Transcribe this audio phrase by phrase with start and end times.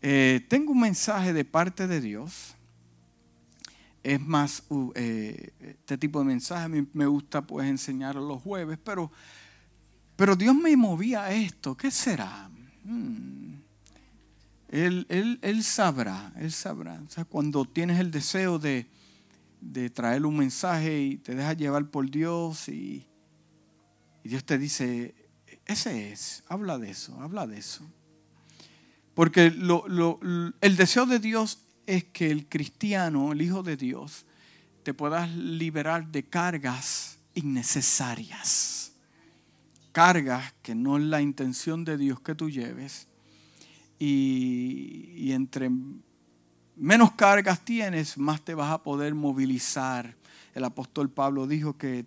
[0.00, 2.54] Eh, tengo un mensaje de parte de Dios.
[4.02, 4.62] Es más,
[4.94, 9.10] eh, este tipo de mensaje me gusta pues enseñar los jueves, pero,
[10.16, 11.76] pero Dios me movía a esto.
[11.76, 12.48] ¿Qué será?
[12.84, 13.56] Hmm.
[14.68, 15.06] Él,
[15.42, 17.00] él, sabrá, Él sabrá.
[17.06, 18.86] O sea, cuando tienes el deseo de,
[19.60, 23.06] de traer un mensaje y te dejas llevar por Dios y,
[24.22, 25.14] y Dios te dice,
[25.64, 27.90] ese es, habla de eso, habla de eso.
[29.18, 34.24] Porque el deseo de Dios es que el cristiano, el Hijo de Dios,
[34.84, 38.92] te puedas liberar de cargas innecesarias.
[39.90, 43.08] Cargas que no es la intención de Dios que tú lleves.
[43.98, 45.68] Y, entre
[46.76, 50.14] menos cargas tienes, más te vas a poder movilizar.
[50.54, 52.06] El apóstol Pablo dijo que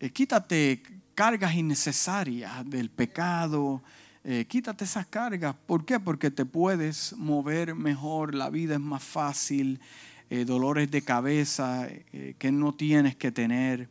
[0.00, 0.82] eh, quítate
[1.14, 3.84] cargas innecesarias del pecado,
[4.22, 5.56] eh, quítate esas cargas.
[5.66, 5.98] ¿Por qué?
[5.98, 9.80] Porque te puedes mover mejor, la vida es más fácil,
[10.28, 13.88] eh, dolores de cabeza eh, que no tienes que tener.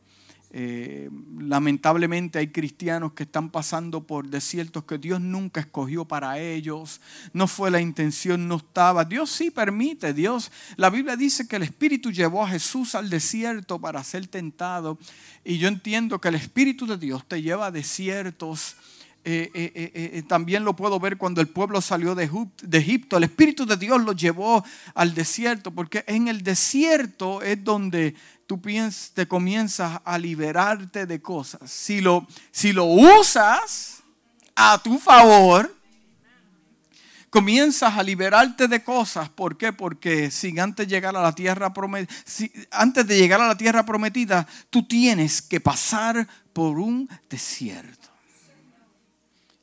[0.51, 7.01] lamentablemente hay cristianos que están pasando por desiertos que Dios nunca escogió para ellos.
[7.33, 9.05] No fue la intención, no estaba.
[9.05, 10.13] Dios sí permite.
[10.13, 14.97] Dios, la Biblia dice que el Espíritu llevó a Jesús al desierto para ser tentado.
[15.43, 18.75] Y yo entiendo que el Espíritu de Dios te lleva a desiertos
[19.25, 19.71] eh, eh,
[20.13, 22.29] eh, también lo puedo ver cuando el pueblo salió de,
[22.71, 23.17] Egipto.
[23.17, 24.63] El Espíritu de Dios lo llevó
[24.95, 28.15] al desierto, porque en el desierto es donde
[28.47, 28.61] tú
[29.13, 31.69] te comienzas a liberarte de cosas.
[31.69, 34.01] Si lo, si lo usas
[34.55, 35.75] a tu favor,
[37.29, 39.29] comienzas a liberarte de cosas.
[39.29, 39.73] ¿Por qué?
[39.73, 42.15] Porque si antes llegar a la tierra prometida,
[42.71, 48.08] antes de llegar a la tierra prometida, tú tienes que pasar por un desierto.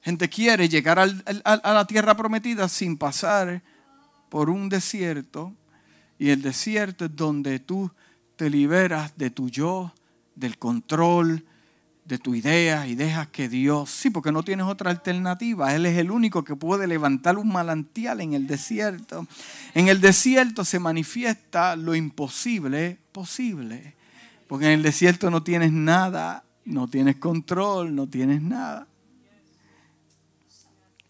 [0.07, 3.61] Gente quiere llegar a la tierra prometida sin pasar
[4.29, 5.53] por un desierto.
[6.17, 7.91] Y el desierto es donde tú
[8.37, 9.93] te liberas de tu yo,
[10.37, 11.45] del control,
[12.05, 15.75] de tu idea y dejas que Dios, sí, porque no tienes otra alternativa.
[15.75, 19.27] Él es el único que puede levantar un manantial en el desierto.
[19.75, 23.97] En el desierto se manifiesta lo imposible posible.
[24.47, 28.87] Porque en el desierto no tienes nada, no tienes control, no tienes nada.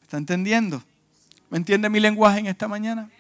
[0.06, 0.80] ¿Está entendiendo?
[1.50, 3.10] ¿Me entiende mi lenguaje en esta mañana?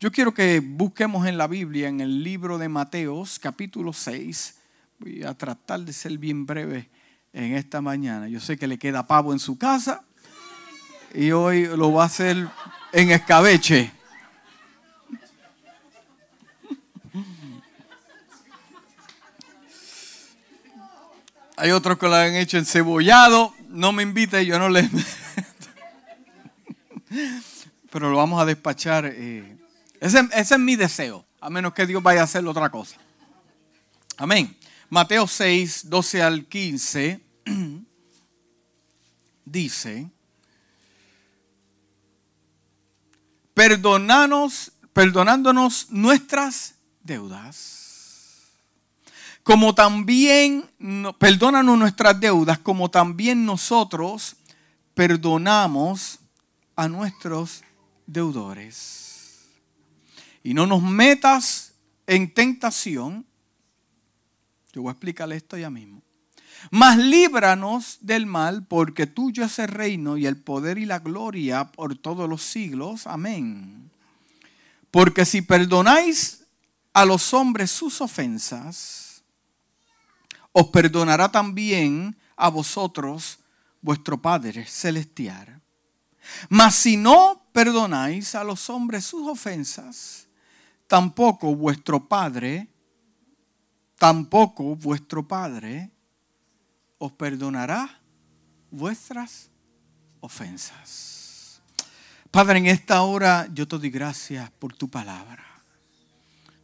[0.00, 4.56] Yo quiero que busquemos en la Biblia, en el libro de Mateos, capítulo 6.
[4.98, 6.90] Voy a tratar de ser bien breve
[7.32, 8.26] en esta mañana.
[8.26, 10.02] Yo sé que le queda pavo en su casa
[11.14, 12.48] y hoy lo va a hacer
[12.92, 13.92] en escabeche.
[21.56, 23.54] Hay otros que lo han hecho en cebollado.
[23.68, 24.90] No me invite, yo no le...
[27.90, 29.06] Pero lo vamos a despachar.
[29.06, 29.56] Eh,
[30.00, 32.96] ese, es mi deseo, a menos que Dios vaya a hacer otra cosa.
[34.16, 34.56] Amén.
[34.88, 37.20] Mateo 6, 12 al 15
[39.44, 40.10] dice,
[43.54, 48.42] perdonanos, perdonándonos nuestras deudas,
[49.42, 50.68] como también,
[51.18, 54.36] perdónanos nuestras deudas, como también nosotros
[54.94, 56.18] perdonamos
[56.76, 57.64] a nuestros
[58.06, 59.48] deudores.
[60.42, 61.72] Y no nos metas
[62.06, 63.26] en tentación.
[64.72, 66.02] Yo voy a explicarle esto ya mismo.
[66.70, 71.70] Mas líbranos del mal, porque tuyo es el reino y el poder y la gloria
[71.72, 73.06] por todos los siglos.
[73.06, 73.90] Amén.
[74.90, 76.44] Porque si perdonáis
[76.92, 79.22] a los hombres sus ofensas,
[80.52, 83.38] os perdonará también a vosotros
[83.82, 85.55] vuestro Padre celestial.
[86.48, 90.28] Mas si no perdonáis a los hombres sus ofensas,
[90.86, 92.68] tampoco vuestro Padre,
[93.98, 95.90] tampoco vuestro Padre
[96.98, 98.00] os perdonará
[98.70, 99.50] vuestras
[100.20, 101.60] ofensas.
[102.30, 105.44] Padre, en esta hora yo te doy gracias por tu palabra.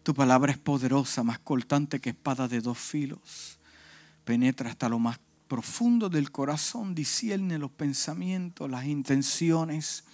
[0.03, 3.59] Tu palabra es poderosa, más cortante que espada de dos filos.
[4.25, 5.19] Penetra hasta lo más
[5.53, 10.05] profundo del corazón discierne los pensamientos, las intenciones.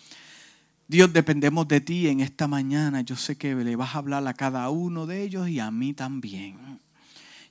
[0.89, 3.03] Dios, dependemos de ti en esta mañana.
[3.03, 5.95] Yo sé que le vas a hablar a cada uno de ellos y a mí
[5.95, 6.81] también.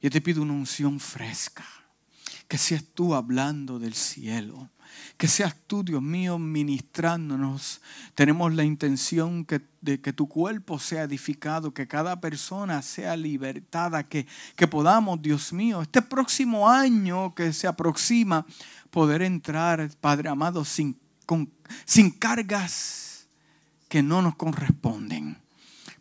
[0.02, 1.64] Yo te pido una unción fresca,
[2.50, 4.70] que seas tú hablando del cielo,
[5.18, 7.82] que seas tú, Dios mío, ministrándonos.
[8.16, 9.46] Tenemos la intención
[9.82, 15.54] de que tu cuerpo sea edificado, que cada persona sea libertada, que, que podamos, Dios
[15.54, 18.46] mío, este próximo año que se aproxima,
[18.90, 20.98] poder entrar, Padre amado, sin,
[21.86, 23.28] sin cargas
[23.88, 25.38] que no nos corresponden.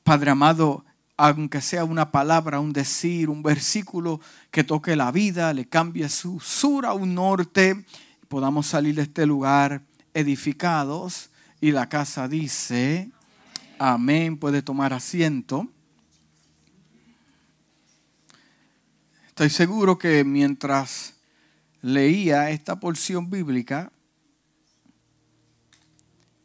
[0.03, 0.85] Padre amado,
[1.17, 6.41] aunque sea una palabra, un decir, un versículo que toque la vida, le cambie su
[6.41, 7.85] sur a un norte,
[8.29, 9.83] podamos salir de este lugar
[10.15, 11.31] edificados.
[11.61, 13.11] Y la casa dice,
[13.79, 15.69] amén, puede tomar asiento.
[19.29, 21.15] Estoy seguro que mientras
[21.83, 23.93] leía esta porción bíblica,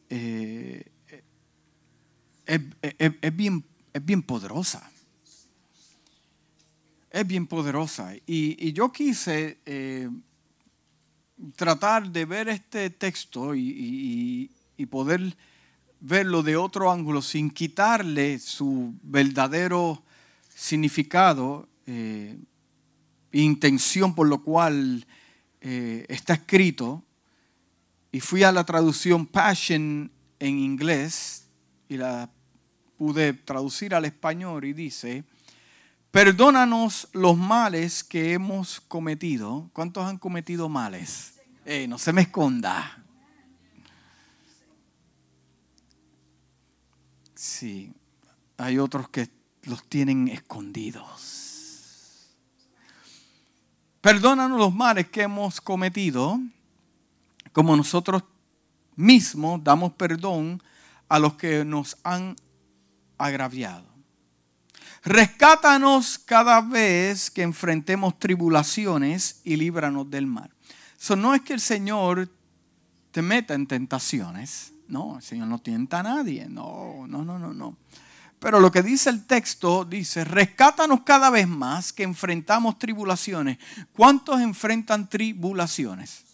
[0.10, 0.92] eh,
[2.46, 4.92] es, bien, es bien poderosa.
[7.10, 8.14] Es bien poderosa.
[8.26, 10.10] Y, yo quise eh,
[11.56, 14.50] tratar de ver este texto y,
[14.90, 15.38] poder
[16.00, 20.04] verlo de otro ángulo sin quitarle su verdadero
[20.50, 22.36] significado, eh,
[23.32, 25.06] intención por lo cual
[25.62, 27.04] eh, está escrito.
[28.12, 31.48] Y fui a la traducción Passion en inglés
[31.88, 32.32] y la
[32.98, 35.24] pude traducir al español y dice,
[36.12, 39.70] perdónanos los males que hemos cometido.
[39.74, 41.40] ¿Cuántos han cometido males?
[41.88, 42.98] No se me esconda.
[47.34, 47.94] Sí,
[48.58, 49.30] hay otros que
[49.64, 52.30] los tienen escondidos.
[54.02, 56.40] Perdónanos los males que hemos cometido,
[57.52, 58.24] como nosotros
[58.96, 60.62] mismos damos perdón
[61.08, 62.36] a los que nos han
[63.18, 63.91] agraviado.
[65.04, 70.52] Rescátanos cada vez que enfrentemos tribulaciones y líbranos del mal.
[71.00, 72.30] Eso no es que el Señor
[73.12, 74.74] te meta en tentaciones.
[74.88, 76.48] No, el Señor no tienta a nadie.
[76.48, 77.78] No, no, no, no, no.
[78.40, 83.58] Pero lo que dice el texto dice, rescátanos cada vez más que enfrentamos tribulaciones.
[83.94, 86.26] ¿Cuántos enfrentan tribulaciones?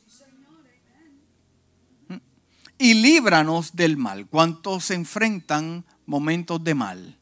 [2.77, 4.27] Y líbranos del mal.
[4.27, 7.17] ¿Cuántos enfrentan momentos de mal.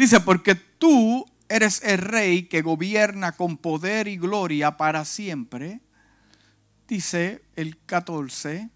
[0.00, 5.82] Dice, porque tú eres el rey que gobierna con poder y gloria para siempre.
[6.88, 8.70] Dice el 14.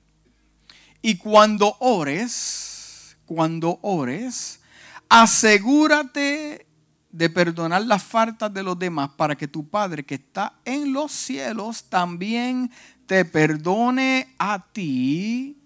[1.00, 4.60] Y cuando ores, cuando ores,
[5.08, 6.66] asegúrate
[7.10, 11.10] de perdonar las faltas de los demás para que tu Padre que está en los
[11.10, 12.70] cielos también
[13.06, 15.56] te perdone a ti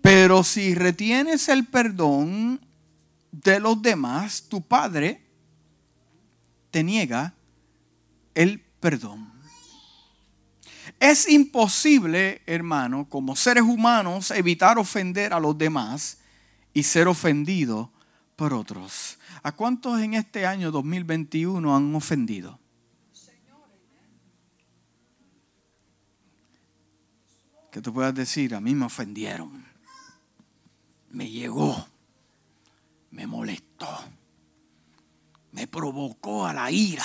[0.00, 2.60] pero si retienes el perdón
[3.32, 5.26] de los demás, tu Padre
[6.70, 7.34] te niega
[8.34, 9.32] el perdón.
[10.98, 16.18] Es imposible, hermano, como seres humanos, evitar ofender a los demás
[16.74, 17.92] y ser ofendido
[18.36, 19.18] por otros.
[19.42, 22.58] ¿A cuántos en este año 2021 han ofendido?
[27.70, 29.70] Que tú puedas decir, a mí me ofendieron
[31.10, 31.86] me llegó,
[33.30, 33.88] molestó,
[35.52, 37.04] me provocó a la ira.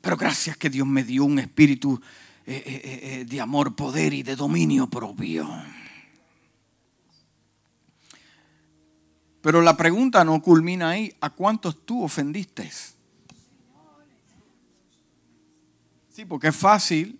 [0.00, 2.00] Pero gracias que Dios me dio un espíritu
[2.46, 5.48] eh, eh, eh, de amor, poder y de dominio propio.
[9.40, 11.12] Pero la pregunta no culmina ahí.
[11.20, 12.70] ¿A cuántos tú ofendiste?
[16.10, 17.18] Sí, porque es fácil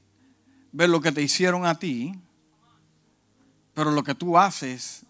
[0.72, 2.14] ver lo que te hicieron a ti
[3.74, 5.04] pero lo que tú haces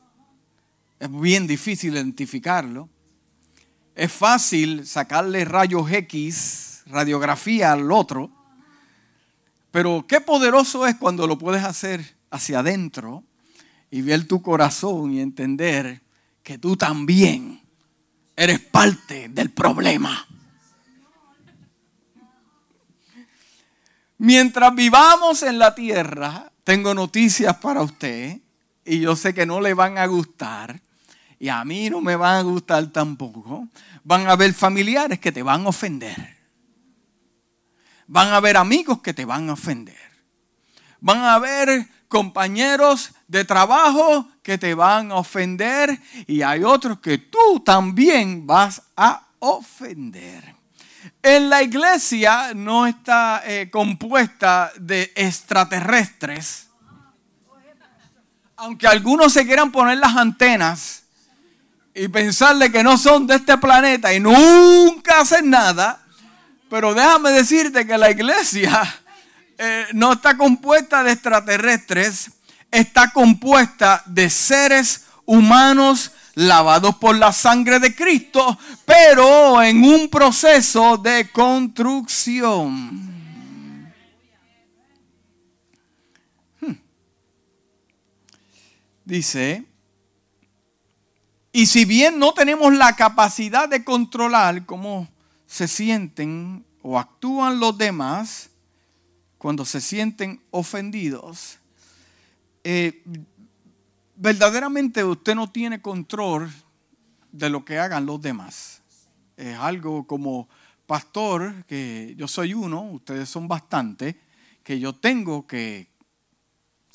[1.04, 2.88] es bien difícil identificarlo.
[3.94, 8.30] Es fácil sacarle rayos X, radiografía al otro,
[9.70, 13.22] pero qué poderoso es cuando lo puedes hacer hacia adentro
[13.90, 16.00] y ver tu corazón y entender
[16.42, 17.60] que tú también
[18.34, 20.26] eres parte del problema.
[24.16, 28.40] Mientras vivamos en la tierra, tengo noticias para usted
[28.86, 30.80] y yo sé que no le van a gustar
[31.44, 33.68] y a mí no me van a gustar tampoco,
[34.02, 36.38] van a haber familiares que te van a ofender.
[38.06, 40.10] Van a haber amigos que te van a ofender.
[41.00, 47.18] Van a haber compañeros de trabajo que te van a ofender y hay otros que
[47.18, 50.54] tú también vas a ofender.
[51.22, 56.70] En la iglesia no está eh, compuesta de extraterrestres
[58.56, 61.03] aunque algunos se quieran poner las antenas
[61.94, 66.04] y pensarle que no son de este planeta y nunca hacen nada,
[66.68, 68.82] pero déjame decirte que la iglesia
[69.58, 72.30] eh, no está compuesta de extraterrestres,
[72.70, 80.96] está compuesta de seres humanos lavados por la sangre de Cristo, pero en un proceso
[80.96, 83.14] de construcción.
[89.04, 89.64] dice,
[91.56, 95.08] y si bien no tenemos la capacidad de controlar cómo
[95.46, 98.50] se sienten o actúan los demás
[99.38, 101.60] cuando se sienten ofendidos,
[102.64, 103.04] eh,
[104.16, 106.52] verdaderamente usted no tiene control
[107.30, 108.82] de lo que hagan los demás.
[109.36, 110.48] Es algo como
[110.88, 114.18] pastor, que yo soy uno, ustedes son bastante,
[114.64, 115.86] que yo tengo que,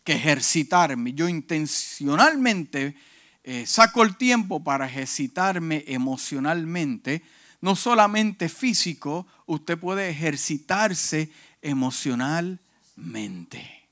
[0.04, 1.14] que ejercitarme.
[1.14, 2.98] Yo intencionalmente
[3.52, 7.24] eh, saco el tiempo para ejercitarme emocionalmente,
[7.62, 11.32] no solamente físico, usted puede ejercitarse
[11.64, 13.88] emocionalmente.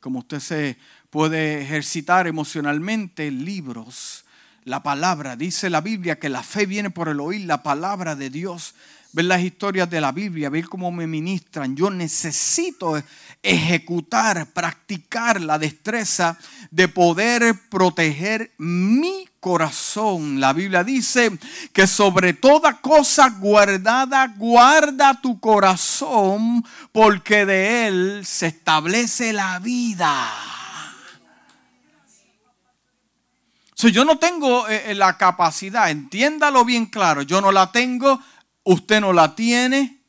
[0.00, 0.76] Como usted se
[1.08, 4.24] puede ejercitar emocionalmente, libros,
[4.64, 5.36] la palabra.
[5.36, 8.74] Dice la Biblia que la fe viene por el oír la palabra de Dios.
[9.12, 11.74] Ver las historias de la Biblia, ver cómo me ministran.
[11.74, 13.02] Yo necesito
[13.42, 16.38] ejecutar, practicar la destreza
[16.70, 20.38] de poder proteger mi corazón.
[20.38, 21.38] La Biblia dice
[21.72, 30.30] que sobre toda cosa guardada, guarda tu corazón, porque de él se establece la vida.
[33.88, 38.20] yo no tengo eh, eh, la capacidad, entiéndalo bien claro, yo no la tengo,
[38.64, 40.00] usted no la tiene,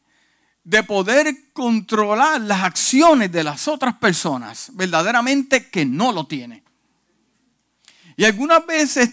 [0.63, 6.63] de poder controlar las acciones de las otras personas, verdaderamente que no lo tiene.
[8.17, 9.11] Y algunas veces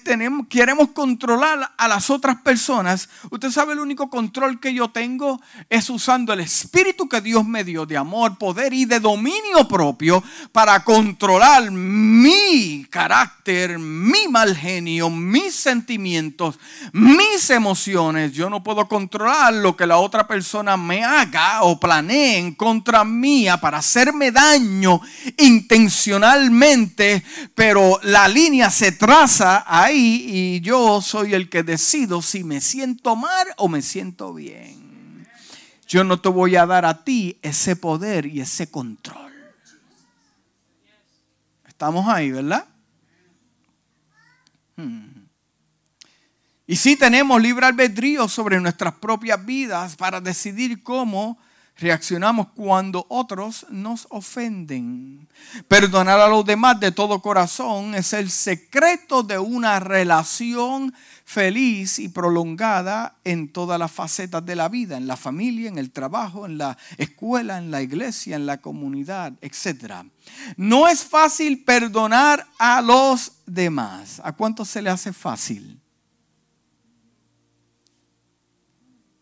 [0.48, 3.08] queremos controlar a las otras personas.
[3.30, 5.40] Usted sabe, el único control que yo tengo
[5.70, 10.22] es usando el espíritu que Dios me dio de amor, poder y de dominio propio
[10.52, 16.58] para controlar mi carácter, mi mal genio, mis sentimientos,
[16.92, 18.32] mis emociones.
[18.32, 23.04] Yo no puedo controlar lo que la otra persona me haga o planee en contra
[23.04, 25.00] mía para hacerme daño
[25.36, 27.22] intencionalmente,
[27.54, 33.16] pero la línea se traza ahí y yo soy el que decido si me siento
[33.16, 35.26] mal o me siento bien.
[35.86, 39.32] Yo no te voy a dar a ti ese poder y ese control.
[41.66, 42.66] Estamos ahí, ¿verdad?
[44.76, 45.18] Hmm.
[46.66, 51.38] Y si tenemos libre albedrío sobre nuestras propias vidas para decidir cómo
[51.78, 55.28] reaccionamos cuando otros nos ofenden.
[55.68, 60.92] Perdonar a los demás de todo corazón es el secreto de una relación
[61.24, 65.92] feliz y prolongada en todas las facetas de la vida, en la familia, en el
[65.92, 70.04] trabajo, en la escuela, en la iglesia, en la comunidad, etc.
[70.56, 74.20] No es fácil perdonar a los demás.
[74.24, 75.80] ¿A cuánto se le hace fácil?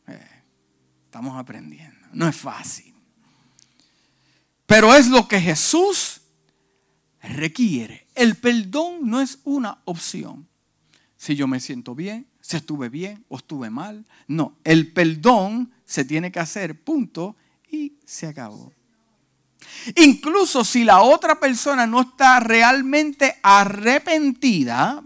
[0.06, 0.42] Eh,
[1.04, 1.95] estamos aprendiendo.
[2.12, 2.94] No es fácil.
[4.66, 6.20] Pero es lo que Jesús
[7.22, 8.06] requiere.
[8.14, 10.48] El perdón no es una opción.
[11.16, 14.04] Si yo me siento bien, si estuve bien o estuve mal.
[14.28, 17.36] No, el perdón se tiene que hacer, punto,
[17.70, 18.72] y se acabó.
[19.96, 25.02] Incluso si la otra persona no está realmente arrepentida,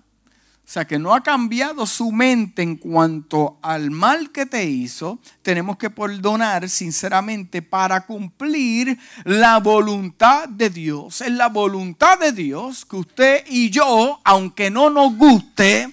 [0.71, 5.19] o sea, que no ha cambiado su mente en cuanto al mal que te hizo.
[5.43, 11.23] Tenemos que perdonar sinceramente para cumplir la voluntad de Dios.
[11.23, 15.93] Es la voluntad de Dios que usted y yo, aunque no nos guste,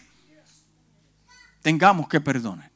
[1.64, 2.70] tengamos que perdonar.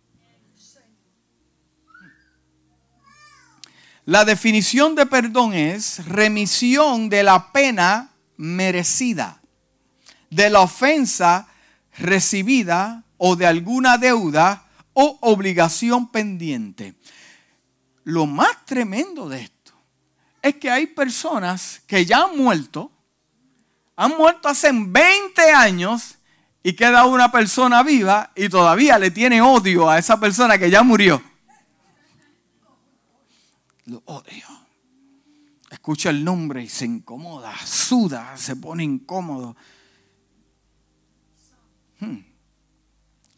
[4.06, 9.40] La definición de perdón es remisión de la pena merecida,
[10.32, 11.48] de la ofensa
[12.02, 16.96] recibida o de alguna deuda o obligación pendiente.
[18.04, 19.74] Lo más tremendo de esto
[20.42, 22.92] es que hay personas que ya han muerto,
[23.96, 26.18] han muerto hace 20 años
[26.64, 30.84] y queda una persona viva y todavía le tiene odio a esa persona que ya
[30.84, 31.22] murió.
[33.86, 34.46] Lo odio.
[35.70, 39.56] Escucha el nombre y se incomoda, suda, se pone incómodo.
[42.02, 42.18] Hmm.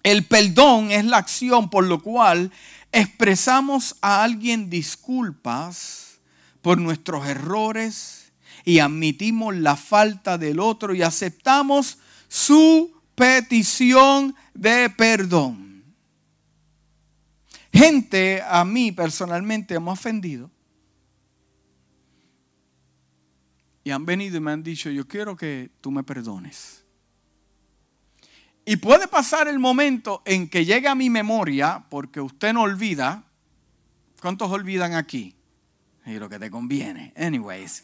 [0.01, 2.51] El perdón es la acción por lo cual
[2.91, 6.19] expresamos a alguien disculpas
[6.61, 8.31] por nuestros errores
[8.65, 15.83] y admitimos la falta del otro y aceptamos su petición de perdón.
[17.71, 20.49] Gente a mí personalmente hemos ofendido
[23.83, 26.82] y han venido y me han dicho, yo quiero que tú me perdones.
[28.65, 33.23] Y puede pasar el momento en que llegue a mi memoria, porque usted no olvida.
[34.21, 35.35] ¿Cuántos olvidan aquí?
[36.05, 37.13] Y lo que te conviene.
[37.17, 37.83] Anyways.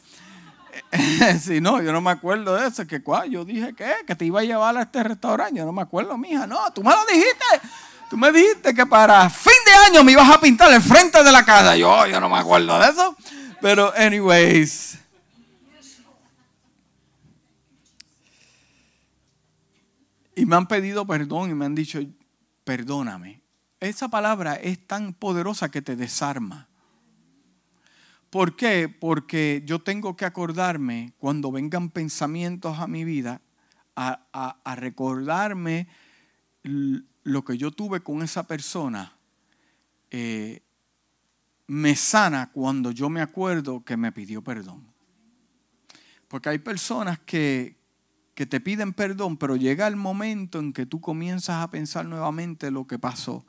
[1.42, 2.88] si no, yo no me acuerdo de eso.
[2.88, 5.60] Que cuál, yo dije que, que te iba a llevar a este restaurante.
[5.60, 6.48] Yo no me acuerdo, mija.
[6.48, 7.68] No, tú me lo dijiste.
[8.10, 11.32] Tú me dijiste que para fin de año me ibas a pintar el frente de
[11.32, 11.76] la casa.
[11.76, 13.16] Yo, yo no me acuerdo de eso.
[13.62, 14.98] Pero, anyways.
[20.40, 22.00] Y me han pedido perdón y me han dicho,
[22.64, 23.42] perdóname.
[23.82, 26.70] Esa palabra es tan poderosa que te desarma.
[28.30, 28.88] ¿Por qué?
[28.88, 33.42] Porque yo tengo que acordarme cuando vengan pensamientos a mi vida,
[33.98, 35.90] a, recordarme
[36.64, 39.12] lo que yo tuve con esa persona.
[40.10, 40.62] Eh,
[41.68, 44.88] me sana cuando yo me acuerdo que me pidió perdón.
[46.30, 47.79] Porque hay personas que,
[48.40, 52.72] que te piden perdón, pero llega el momento en que tú comienzas a pensar nuevamente
[52.72, 53.46] lo que pasó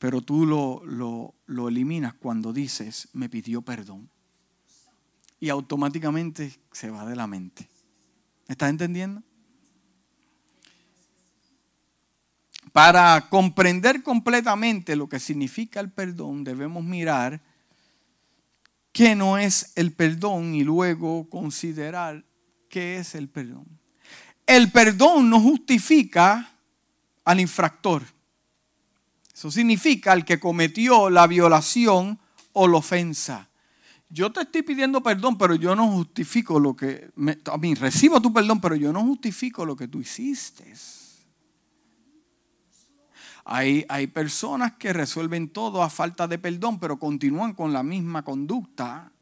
[0.00, 4.08] pero tú lo, lo, eliminas cuando dices, me pidió perdón.
[5.38, 7.68] Y automáticamente se va de la mente.
[8.48, 9.22] ¿Me estás entendiendo?
[12.72, 17.42] Para comprender completamente lo que significa el perdón, debemos mirar
[18.92, 22.24] qué no es el perdón y luego considerar
[22.70, 23.79] qué es el perdón.
[24.50, 26.50] El perdón no justifica
[27.24, 28.02] al infractor.
[29.32, 32.18] Eso significa el que cometió la violación
[32.52, 33.48] o la ofensa.
[34.08, 37.12] Yo te estoy pidiendo perdón, pero yo no justifico lo que...
[37.44, 40.74] a mí, recibo tu perdón, pero yo no justifico lo que tú hiciste.
[43.44, 48.24] Hay, hay, personas que resuelven todo a falta de perdón, pero continúan con la misma
[48.24, 49.12] conducta.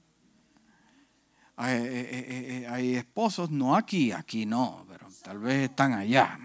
[1.57, 6.39] Hay, eh, eh, eh, hay, esposos, no aquí, aquí no, pero tal vez están allá.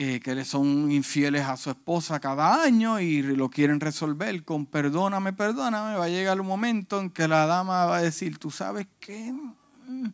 [0.00, 4.64] Eh, que le son infieles a su esposa cada año y lo quieren resolver con
[4.64, 8.52] perdóname, perdóname, va a llegar un momento en que la dama va a decir, tú
[8.52, 10.06] sabes qué, mm,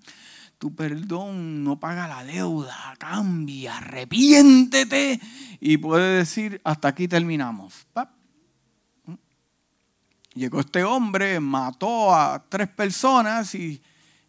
[0.56, 5.20] tu perdón no paga la deuda, cambia, arrepiéntete
[5.60, 7.86] y puede decir, hasta aquí terminamos.
[9.04, 9.12] Mm.
[10.32, 13.82] Llegó este hombre, mató a tres personas y,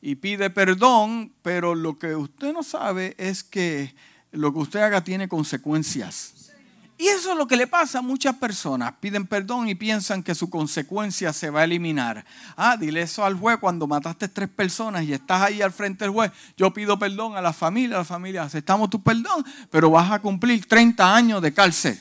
[0.06, 3.96] y pide perdón, pero lo que usted no sabe es que
[4.32, 6.52] lo que usted haga tiene consecuencias.
[6.96, 8.94] Y eso es lo que le pasa a muchas personas.
[9.00, 12.24] Piden perdón y piensan que su consecuencia se va a eliminar.
[12.56, 16.13] Ah, dile eso al juez cuando mataste tres personas y estás ahí al frente del
[16.13, 16.32] juez.
[16.56, 20.20] Yo pido perdón a la familia, a la familia aceptamos tu perdón, pero vas a
[20.20, 22.00] cumplir 30 años de cárcel.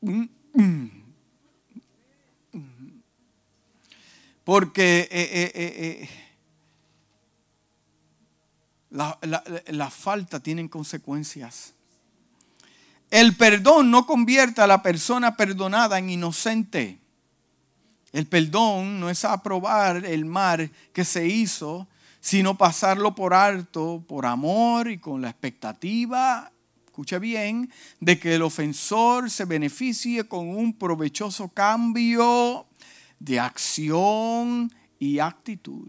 [0.00, 0.95] Mm, mm.
[4.46, 6.08] Porque eh, eh, eh,
[8.90, 9.18] la,
[9.66, 11.74] la, falta tienen consecuencias.
[13.10, 17.00] El perdón no convierte a la persona perdonada en inocente.
[18.12, 21.88] El perdón no es aprobar el mal que se hizo,
[22.20, 26.52] sino pasarlo por alto, por amor y con la expectativa,
[26.84, 32.64] escucha bien, de que el ofensor se beneficie con un provechoso cambio
[33.18, 35.88] de acción y actitud.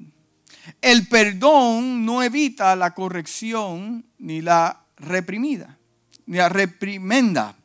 [0.81, 5.77] El perdón no evita la corrección ni la reprimida,
[6.25, 7.55] ni la reprimenda.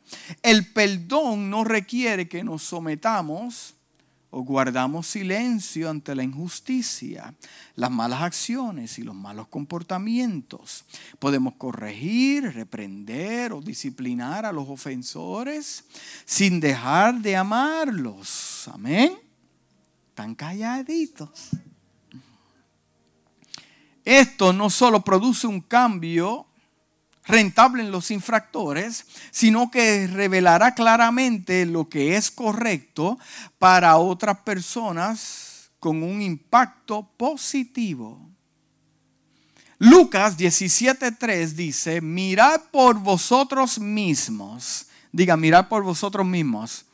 [0.43, 3.75] El perdón no requiere que nos sometamos
[4.35, 7.35] o guardamos silencio ante la injusticia,
[7.75, 10.85] las malas acciones y los malos comportamientos.
[11.19, 15.85] Podemos corregir, reprender o disciplinar a los ofensores
[16.25, 18.69] sin dejar de amarlos.
[18.73, 19.22] Amén.
[20.13, 21.49] Están calladitos.
[24.05, 26.47] Esto no solo produce un cambio
[27.25, 33.19] rentable en los infractores, sino que revelará claramente lo que es correcto
[33.59, 38.21] para otras personas con un impacto positivo.
[39.79, 44.89] Lucas 17:3 dice, mirad por vosotros mismos.
[45.11, 46.85] Diga, mirad por vosotros mismos.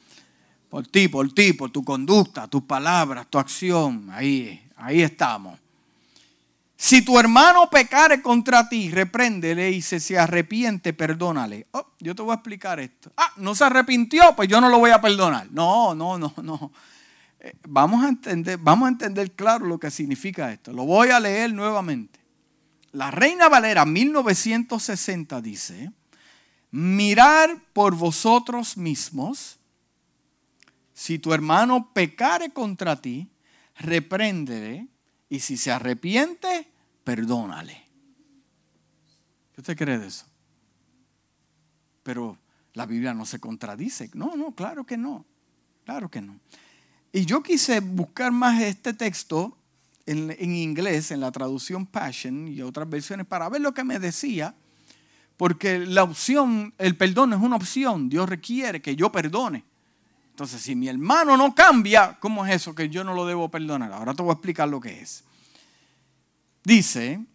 [0.69, 4.09] Por ti, por ti, por tu conducta, tus palabras, tu acción.
[4.11, 5.59] Ahí, ahí estamos.
[6.81, 11.67] Si tu hermano pecare contra ti, repréndele y si se arrepiente, perdónale.
[11.73, 13.11] Oh, yo te voy a explicar esto.
[13.17, 15.49] Ah, no se arrepintió, pues yo no lo voy a perdonar.
[15.51, 16.71] No, no, no, no.
[17.41, 20.73] Eh, vamos a entender, vamos a entender claro lo que significa esto.
[20.73, 22.21] Lo voy a leer nuevamente.
[22.93, 25.91] La Reina Valera 1960 dice,
[26.71, 29.58] mirar por vosotros mismos,
[30.99, 33.31] si tu hermano pecare contra ti,
[33.77, 34.89] repréndele
[35.29, 36.69] y si se arrepiente,
[37.05, 37.85] perdónale.
[39.55, 40.27] ¿Qué usted cree de eso?
[42.03, 42.37] Pero
[42.75, 44.11] la Biblia no se contradice.
[44.15, 45.25] No, no, claro que no.
[45.85, 46.41] Claro que no.
[47.13, 49.57] Y yo quise buscar más este texto
[50.05, 54.01] en, en inglés, en la traducción Passion y otras versiones, para ver lo que me
[54.01, 54.53] decía,
[55.37, 59.68] porque la opción, el perdón es una opción, Dios requiere que yo perdone.
[60.39, 63.93] Entonces, si mi hermano no cambia, ¿cómo es eso que yo no lo debo perdonar?
[63.93, 65.25] Ahora te voy a explicar lo que es.
[66.63, 67.27] Dice,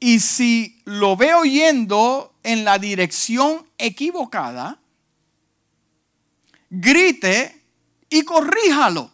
[0.00, 4.80] y si lo veo yendo en la dirección equivocada,
[6.70, 7.66] grite
[8.08, 9.10] y corríjalo.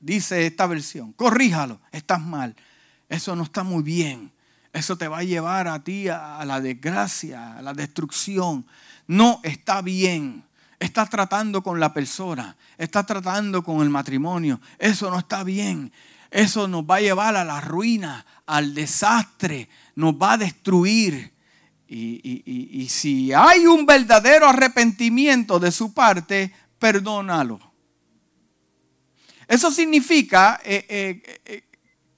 [0.00, 2.56] Dice esta versión, corríjalo, estás mal,
[3.06, 4.32] eso no está muy bien,
[4.72, 8.66] eso te va a llevar a ti a la desgracia, a la destrucción.
[9.06, 10.47] No está bien.
[10.78, 14.60] Estás tratando con la persona, estás tratando con el matrimonio.
[14.78, 15.92] Eso no está bien.
[16.30, 21.32] Eso nos va a llevar a la ruina, al desastre, nos va a destruir.
[21.90, 27.58] Y, si hay un verdadero arrepentimiento de su parte, perdónalo.
[29.46, 31.62] Eso significa eh, eh, eh,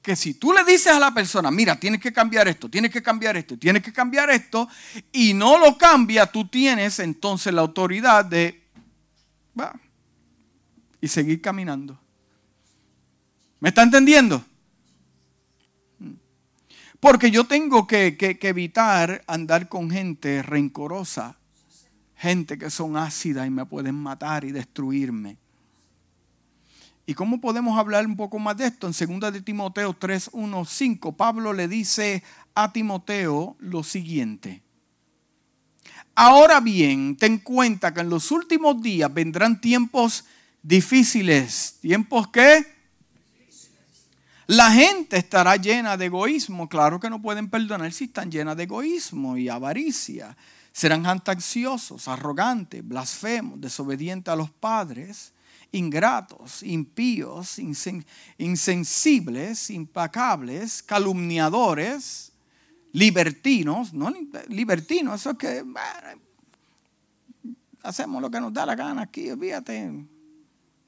[0.02, 3.02] que si tú le dices a la persona, mira, tienes que cambiar esto, tienes que
[3.02, 4.68] cambiar esto, tienes que cambiar esto,
[5.12, 8.62] y no lo cambia, tú tienes entonces la autoridad de,
[9.58, 9.78] va,
[11.00, 11.98] y seguir caminando.
[13.60, 14.42] ¿Me está entendiendo?
[16.98, 21.38] Porque yo tengo que, que, evitar andar con gente rencorosa,
[22.14, 25.38] gente que son ácidas y me pueden matar y destruirme.
[27.10, 28.86] ¿Y cómo podemos hablar un poco más de esto?
[28.86, 32.22] En 2 de Timoteo 3, 1, 5, Pablo le dice
[32.54, 34.62] a Timoteo lo siguiente.
[36.14, 40.24] Ahora bien, ten cuenta que en los últimos días vendrán tiempos
[40.62, 41.78] difíciles.
[41.80, 42.64] ¿Tiempos qué?
[44.46, 46.68] La gente estará llena de egoísmo.
[46.68, 50.36] Claro que no pueden perdonar si están llenas de egoísmo y avaricia.
[50.70, 55.32] Serán ansiosos, arrogantes, blasfemos, desobedientes a los padres,
[55.72, 57.58] ingratos, impíos,
[58.38, 62.32] insensibles, impacables, calumniadores,
[62.92, 63.92] libertinos.
[63.92, 64.12] No,
[64.48, 65.64] libertinos, eso es que
[67.82, 70.04] hacemos lo que nos da la gana aquí, fíjate.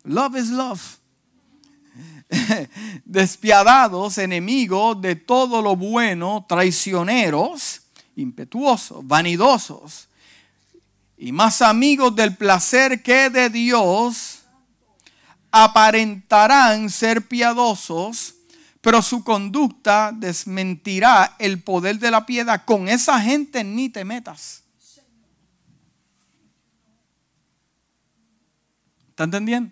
[0.04, 0.98] Love is love.
[3.04, 7.82] despiadados, enemigos de todo lo bueno, traicioneros,
[8.16, 10.08] impetuosos, vanidosos,
[11.16, 14.41] y más amigos del placer que de Dios,
[15.52, 18.34] aparentarán ser piadosos,
[18.80, 22.64] pero su conducta desmentirá el poder de la piedad.
[22.64, 24.64] Con esa gente ni te metas.
[29.10, 29.70] ¿Está entendiendo?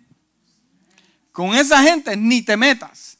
[1.31, 3.17] Con esa gente ni te metas.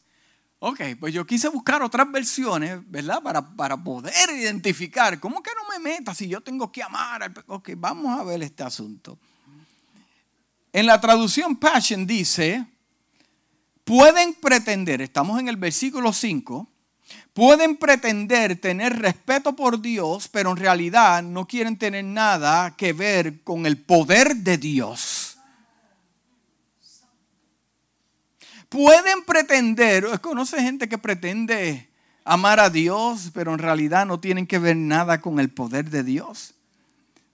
[0.59, 3.23] Ok, pues yo quise buscar otras versiones, ¿verdad?
[3.23, 5.19] Para, para poder identificar.
[5.19, 7.23] ¿Cómo que no me metas si yo tengo que amar?
[7.23, 7.33] Al...
[7.47, 9.17] Ok, vamos a ver este asunto.
[10.73, 12.65] En la traducción Passion dice,
[13.83, 16.67] pueden pretender, estamos en el versículo 5,
[17.33, 23.41] pueden pretender tener respeto por Dios, pero en realidad no quieren tener nada que ver
[23.43, 25.31] con el poder de Dios.
[28.71, 31.89] pueden pretender, conoce gente que pretende
[32.23, 36.03] amar a Dios, pero en realidad no tienen que ver nada con el poder de
[36.03, 36.53] Dios.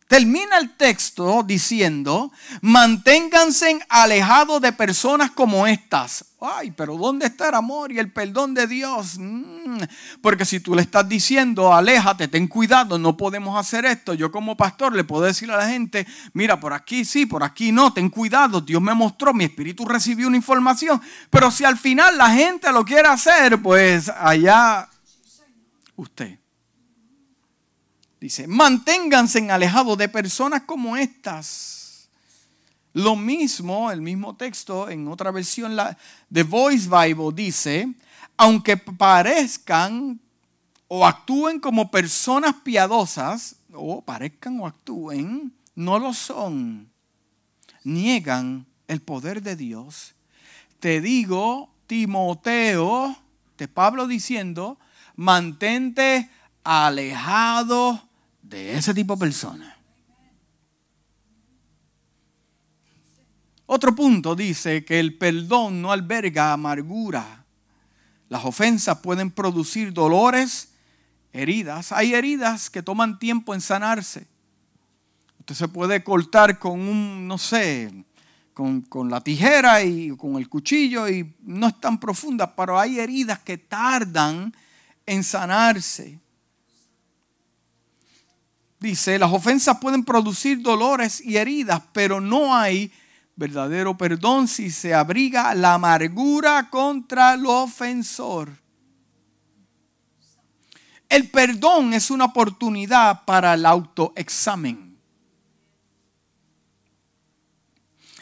[0.07, 6.23] Termina el texto diciendo, manténganse alejados de personas como estas.
[6.39, 9.17] Ay, pero ¿dónde está el amor y el perdón de Dios?
[9.19, 9.79] Mm,
[10.21, 14.13] porque si tú le estás diciendo, aléjate, ten cuidado, no podemos hacer esto.
[14.13, 17.73] Yo como pastor le puedo decir a la gente, mira, por aquí sí, por aquí
[17.73, 18.61] no, ten cuidado.
[18.61, 21.01] Dios me mostró, mi espíritu recibió una información.
[21.29, 24.87] Pero si al final la gente lo quiere hacer, pues allá
[25.97, 26.39] usted.
[28.19, 32.09] Dice, manténganse alejados de personas como estas.
[32.93, 35.95] Lo mismo, el mismo texto, en otra versión, la
[36.33, 37.93] The Voice Bible dice,
[38.35, 40.19] aunque parezcan
[40.87, 46.89] o actúen como personas piadosas, o parezcan o actúen, no lo son.
[47.83, 50.15] Niegan el poder de Dios.
[50.79, 53.15] Te digo, Timoteo,
[53.59, 54.79] de Pablo diciendo,
[55.15, 56.31] mantente
[56.63, 58.06] alejado
[58.49, 59.75] de ese tipo de personas.
[63.65, 67.45] Otro punto dice que el perdón no alberga amargura.
[68.29, 70.69] Las ofensas pueden producir dolores,
[71.33, 71.91] heridas.
[71.91, 74.25] Hay heridas que toman tiempo en sanarse.
[75.39, 78.05] Usted se puede cortar con un, no sé,
[78.53, 82.99] con, con, la tijera y con el cuchillo y no es tan profunda, pero hay
[82.99, 84.53] heridas que tardan
[85.05, 86.19] en sanarse.
[88.79, 92.91] Dice, las ofensas pueden producir dolores y heridas, pero no hay
[93.35, 98.51] verdadero perdón si se abriga la amargura contra el ofensor.
[101.09, 104.97] El perdón es una oportunidad para el autoexamen.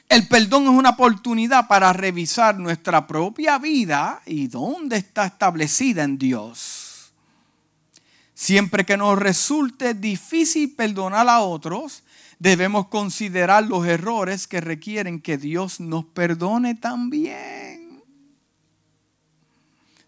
[0.07, 6.17] El perdón es una oportunidad para revisar nuestra propia vida y dónde está establecida en
[6.17, 6.84] Dios.
[8.35, 12.03] Siempre que nos resulte difícil perdonar a otros,
[12.37, 18.03] debemos considerar los errores que requieren que Dios nos perdone también.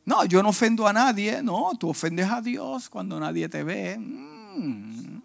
[0.03, 3.97] No, yo no ofendo a nadie, no, tú ofendes a Dios cuando nadie te ve.
[3.97, 5.21] Mm.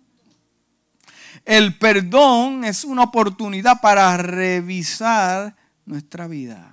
[1.44, 6.72] El perdón es una oportunidad para revisar nuestra vida.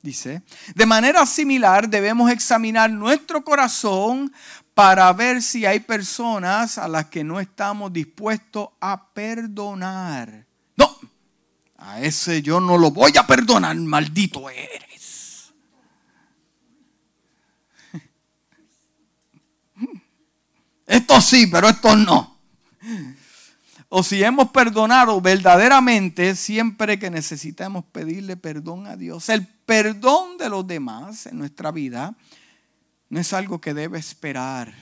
[0.00, 0.42] Dice,
[0.76, 4.32] de manera similar debemos examinar nuestro corazón
[4.76, 10.44] para ver si hay personas a las que no estamos dispuestos a perdonar.
[10.76, 10.94] No,
[11.78, 15.50] a ese yo no lo voy a perdonar, maldito eres.
[20.86, 22.36] Esto sí, pero esto no
[23.88, 29.28] o si hemos perdonado verdaderamente siempre que necesitamos pedirle perdón a Dios.
[29.28, 32.14] El perdón de los demás en nuestra vida
[33.08, 34.72] no es algo que debe esperar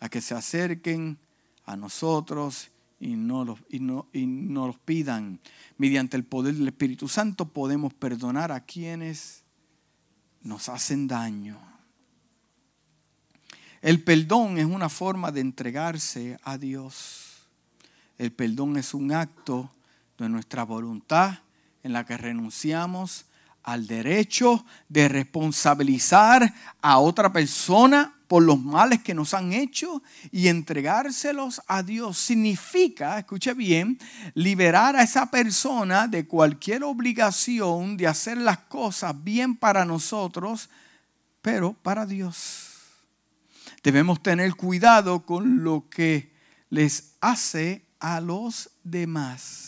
[0.00, 1.18] a que se acerquen
[1.64, 5.40] a nosotros y no los, y no, y no los pidan.
[5.76, 9.44] Mediante el poder del Espíritu Santo podemos perdonar a quienes
[10.42, 11.58] nos hacen daño.
[13.80, 17.46] El perdón es una forma de entregarse a Dios.
[18.18, 19.70] El perdón es un acto
[20.18, 21.38] de nuestra voluntad
[21.84, 23.26] en la que renunciamos
[23.68, 30.02] al derecho de responsabilizar a otra persona por los males que nos han hecho
[30.32, 32.16] y entregárselos a Dios.
[32.16, 33.98] Significa, escuche bien,
[34.32, 40.70] liberar a esa persona de cualquier obligación de hacer las cosas bien para nosotros,
[41.42, 42.70] pero para Dios.
[43.82, 46.32] Debemos tener cuidado con lo que
[46.70, 49.67] les hace a los demás.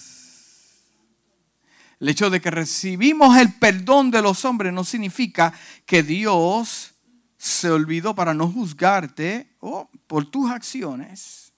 [2.00, 5.52] El hecho de que recibimos el perdón de los hombres no significa
[5.84, 6.94] que Dios
[7.36, 11.52] se olvidó para no juzgarte o por tus acciones.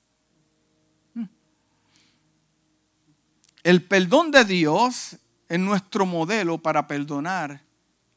[3.63, 5.17] El perdón de Dios
[5.49, 7.63] es nuestro modelo para perdonar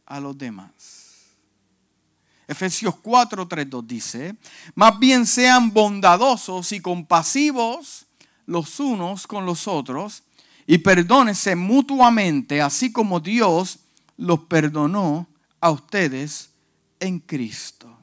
[0.08, 1.06] a los demás.
[2.48, 4.36] Efesios 4, 3, 2 dice,
[4.74, 8.08] más bien sean bondadosos y compasivos
[8.48, 10.24] los unos con los otros
[10.67, 13.80] y perdónense mutuamente, así como Dios
[14.17, 15.28] los perdonó
[15.60, 16.49] a ustedes
[16.99, 17.97] en Cristo.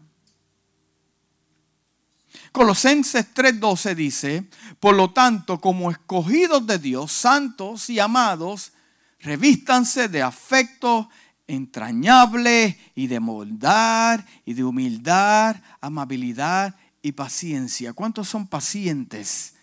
[2.52, 4.48] Colosenses 3:12 dice,
[4.78, 8.72] por lo tanto, como escogidos de Dios, santos y amados,
[9.20, 11.08] revístanse de afecto
[11.46, 17.94] entrañable y de moldad y de humildad, amabilidad y paciencia.
[17.94, 19.54] ¿Cuántos son pacientes?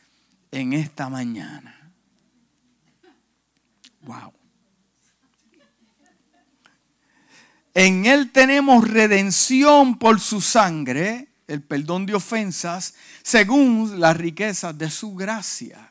[0.52, 1.79] en esta mañana.
[4.02, 4.34] Wow.
[7.74, 14.90] En Él tenemos redención por su sangre, el perdón de ofensas, según las riquezas de
[14.90, 15.89] su gracia.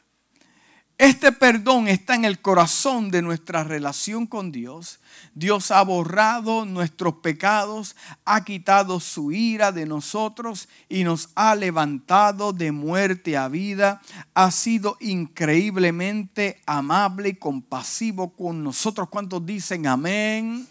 [0.98, 4.98] Este perdón está en el corazón de nuestra relación con Dios.
[5.32, 12.52] Dios ha borrado nuestros pecados, ha quitado su ira de nosotros y nos ha levantado
[12.52, 14.02] de muerte a vida.
[14.34, 19.08] Ha sido increíblemente amable y compasivo con nosotros.
[19.08, 20.66] ¿Cuántos dicen amén?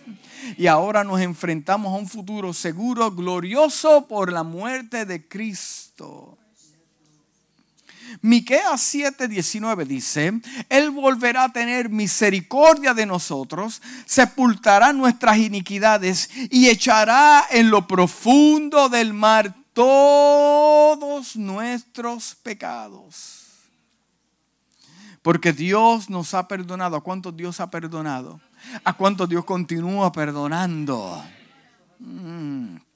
[0.57, 6.37] Y ahora nos enfrentamos a un futuro seguro, glorioso por la muerte de Cristo.
[8.21, 10.33] Miqueas 7:19 dice,
[10.69, 18.89] Él volverá a tener misericordia de nosotros, sepultará nuestras iniquidades y echará en lo profundo
[18.89, 23.43] del mar todos nuestros pecados.
[25.21, 26.95] Porque Dios nos ha perdonado.
[26.95, 28.39] ¿A cuántos Dios ha perdonado?
[28.83, 31.23] ¿A cuántos Dios continúa perdonando?
[31.99, 32.86] Mm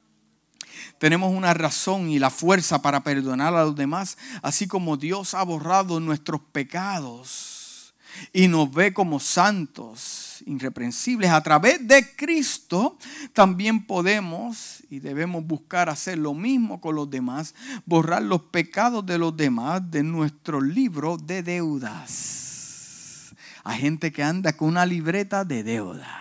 [1.02, 5.42] tenemos una razón y la fuerza para perdonar a los demás, así como Dios ha
[5.42, 7.96] borrado nuestros pecados
[8.32, 11.32] y nos ve como santos, irreprensibles.
[11.32, 13.00] A través de Cristo
[13.34, 17.56] también podemos y debemos buscar hacer lo mismo con los demás,
[17.88, 23.32] borrar los pecados de los demás de nuestro libro de deudas.
[23.64, 26.21] Hay gente que anda con una libreta de deudas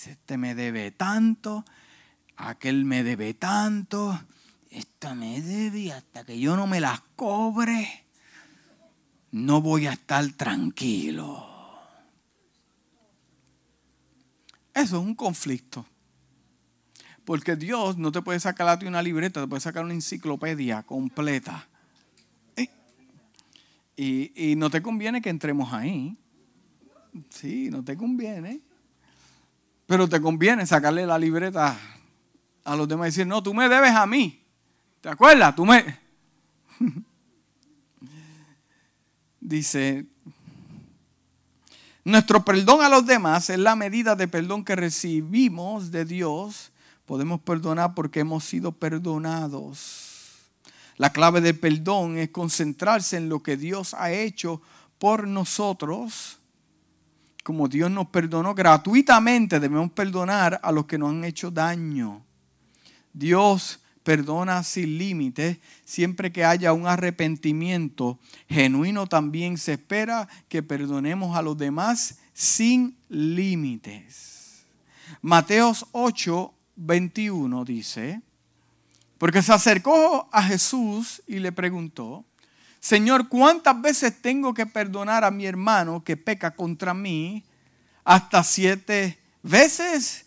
[0.00, 1.62] Dice, este me debe tanto,
[2.34, 4.18] aquel me debe tanto,
[4.70, 8.06] esta me debe hasta que yo no me las cobre.
[9.32, 11.46] no voy a estar tranquilo.
[14.72, 15.84] Eso es un conflicto.
[17.26, 20.82] Porque Dios no te puede sacar a ti una libreta, te puede sacar una enciclopedia
[20.82, 21.68] completa.
[23.96, 26.16] Y, y no te conviene que entremos ahí.
[27.28, 28.62] Sí, no te conviene.
[29.90, 31.76] Pero te conviene sacarle la libreta
[32.62, 34.40] a los demás y decir, no, tú me debes a mí.
[35.00, 35.56] ¿Te acuerdas?
[35.56, 35.98] Tú me...
[39.40, 40.06] Dice,
[42.04, 46.70] nuestro perdón a los demás es la medida de perdón que recibimos de Dios.
[47.04, 50.38] Podemos perdonar porque hemos sido perdonados.
[50.98, 54.62] La clave del perdón es concentrarse en lo que Dios ha hecho
[55.00, 56.39] por nosotros.
[57.42, 62.24] Como Dios nos perdonó gratuitamente, debemos perdonar a los que nos han hecho daño.
[63.12, 71.36] Dios perdona sin límites siempre que haya un arrepentimiento genuino también se espera que perdonemos
[71.36, 74.64] a los demás sin límites.
[75.22, 78.22] Mateos 8, 21 dice,
[79.18, 82.24] porque se acercó a Jesús y le preguntó,
[82.80, 87.44] Señor, ¿cuántas veces tengo que perdonar a mi hermano que peca contra mí?
[88.04, 90.24] ¿Hasta siete veces?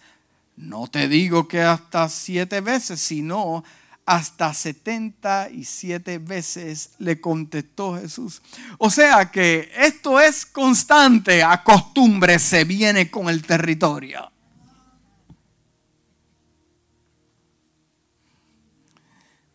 [0.56, 3.64] No te digo que hasta siete veces, sino
[4.06, 8.44] hasta setenta y siete veces le contestó Jesús.
[8.78, 14.32] O sea que esto es constante, a costumbre se viene con el territorio.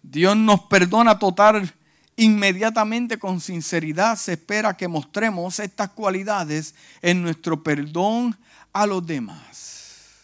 [0.03, 1.73] Dios nos perdona total
[2.19, 4.19] inmediatamente con sinceridad.
[4.19, 8.37] Se espera que mostremos estas cualidades en nuestro perdón
[8.73, 10.17] a los demás.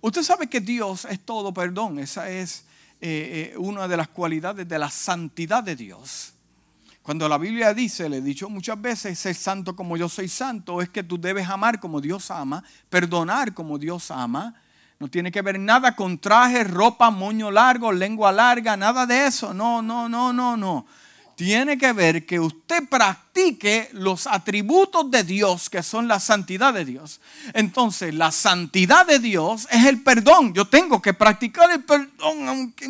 [0.00, 1.98] Usted sabe que Dios es todo perdón.
[1.98, 2.64] Esa es
[3.00, 6.34] eh, eh, una de las cualidades de la santidad de Dios.
[7.02, 10.80] Cuando la Biblia dice, le he dicho muchas veces, ser santo como yo soy santo,
[10.80, 14.61] es que tú debes amar como Dios ama, perdonar como Dios ama.
[15.02, 19.52] No tiene que ver nada con traje, ropa, moño largo, lengua larga, nada de eso.
[19.52, 20.86] No, no, no, no, no
[21.34, 26.84] tiene que ver que usted practique los atributos de Dios, que son la santidad de
[26.84, 27.20] Dios.
[27.52, 30.54] Entonces, la santidad de Dios es el perdón.
[30.54, 32.88] Yo tengo que practicar el perdón, aunque...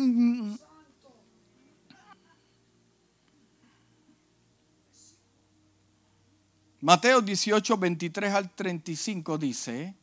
[6.79, 9.95] Mateo 18, 23 al 35 dice,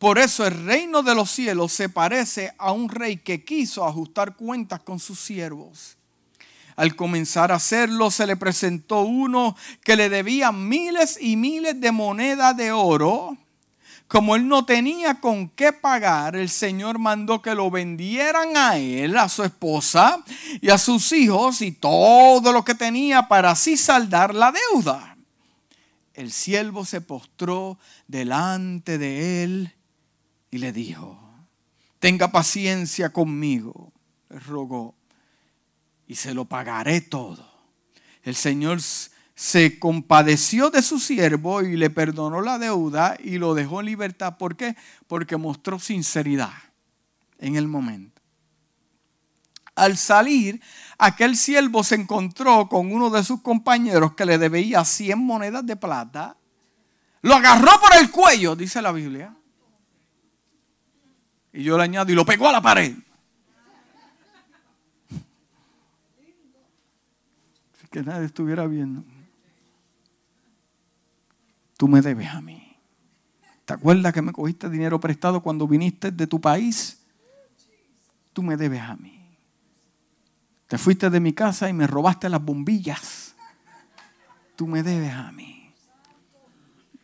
[0.00, 4.34] por eso el reino de los cielos se parece a un rey que quiso ajustar
[4.34, 5.96] cuentas con sus siervos
[6.80, 11.92] al comenzar a hacerlo, se le presentó uno que le debía miles y miles de
[11.92, 13.36] monedas de oro.
[14.08, 19.18] Como él no tenía con qué pagar, el Señor mandó que lo vendieran a él,
[19.18, 20.24] a su esposa
[20.62, 25.18] y a sus hijos y todo lo que tenía para así saldar la deuda.
[26.14, 29.74] El siervo se postró delante de él
[30.50, 31.18] y le dijo,
[31.98, 33.92] tenga paciencia conmigo,
[34.28, 34.94] le rogó
[36.06, 37.48] y se lo pagaré todo.
[38.22, 38.80] El Señor
[39.34, 44.36] se compadeció de su siervo y le perdonó la deuda y lo dejó en libertad.
[44.36, 44.76] ¿Por qué?
[45.06, 46.52] Porque mostró sinceridad
[47.38, 48.20] en el momento.
[49.74, 50.60] Al salir,
[50.98, 55.76] aquel siervo se encontró con uno de sus compañeros que le debía 100 monedas de
[55.76, 56.36] plata.
[57.22, 59.34] Lo agarró por el cuello, dice la Biblia.
[61.52, 62.94] Y yo le añado, y lo pegó a la pared.
[67.90, 69.02] que nadie estuviera viendo.
[71.76, 72.76] Tú me debes a mí.
[73.64, 77.02] ¿Te acuerdas que me cogiste dinero prestado cuando viniste de tu país?
[78.32, 79.20] Tú me debes a mí.
[80.68, 83.34] Te fuiste de mi casa y me robaste las bombillas.
[84.54, 85.72] Tú me debes a mí.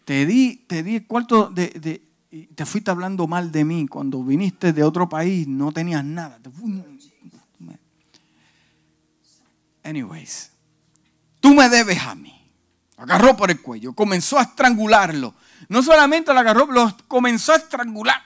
[0.05, 2.06] Te di, te di el cuarto de
[2.55, 6.38] te fuiste hablando mal de mí cuando viniste de otro país, no tenías nada.
[9.83, 10.51] Anyways,
[11.40, 12.32] tú me debes a mí.
[12.97, 15.34] Agarró por el cuello, comenzó a estrangularlo.
[15.68, 18.22] No solamente lo agarró, lo comenzó a estrangular.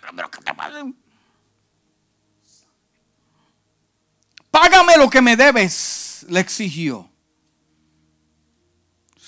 [4.50, 7.09] Págame lo que me debes, le exigió.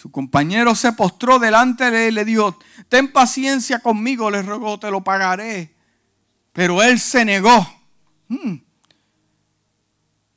[0.03, 4.77] Su compañero se postró delante de él y le dijo, ten paciencia conmigo, le rogó,
[4.77, 5.77] te lo pagaré.
[6.53, 7.65] Pero él se negó.
[8.27, 8.57] Hmm.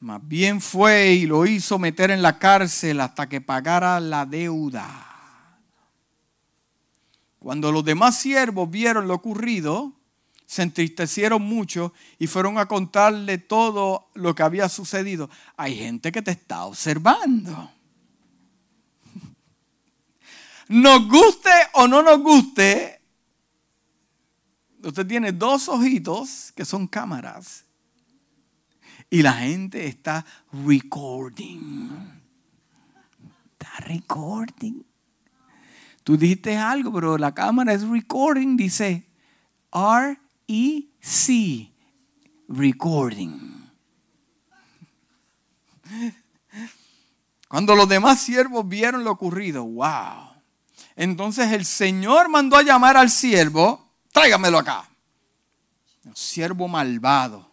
[0.01, 5.57] Más bien fue y lo hizo meter en la cárcel hasta que pagara la deuda.
[7.39, 9.93] Cuando los demás siervos vieron lo ocurrido,
[10.45, 15.32] se entristecieron mucho y fueron a contarle todo lo que había sucedido.
[15.57, 17.72] Hay gente que te está observando.
[20.68, 22.99] Nos guste o no nos guste,
[24.84, 27.66] usted tiene dos ojitos que son cámaras
[29.09, 31.89] y la gente está recording.
[33.53, 34.84] Está recording.
[36.03, 39.07] Tú dijiste algo, pero la cámara es recording, dice
[39.72, 41.72] R-E-C,
[42.47, 43.55] recording.
[47.47, 50.24] Cuando los demás siervos vieron lo ocurrido, wow.
[50.95, 54.89] Entonces el Señor mandó a llamar al siervo, tráigamelo acá.
[56.13, 57.51] Siervo malvado.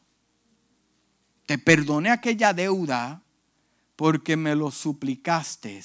[1.47, 3.23] Te perdoné aquella deuda
[3.97, 5.83] porque me lo suplicaste.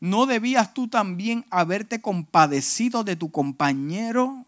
[0.00, 4.44] ¿No debías tú también haberte compadecido de tu compañero,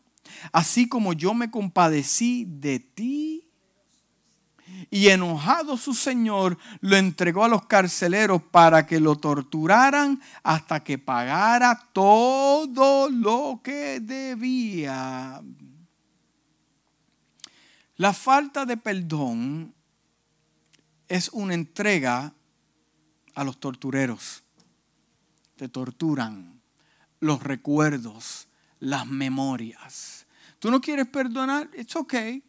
[0.52, 3.47] así como yo me compadecí de ti?
[4.90, 10.98] Y enojado su señor lo entregó a los carceleros para que lo torturaran hasta que
[10.98, 15.42] pagara todo lo que debía.
[17.96, 19.74] La falta de perdón
[21.08, 22.32] es una entrega
[23.34, 24.42] a los tortureros.
[25.56, 26.60] Te torturan
[27.20, 30.26] los recuerdos, las memorias.
[30.58, 31.68] ¿Tú no quieres perdonar?
[31.76, 32.42] It's okay.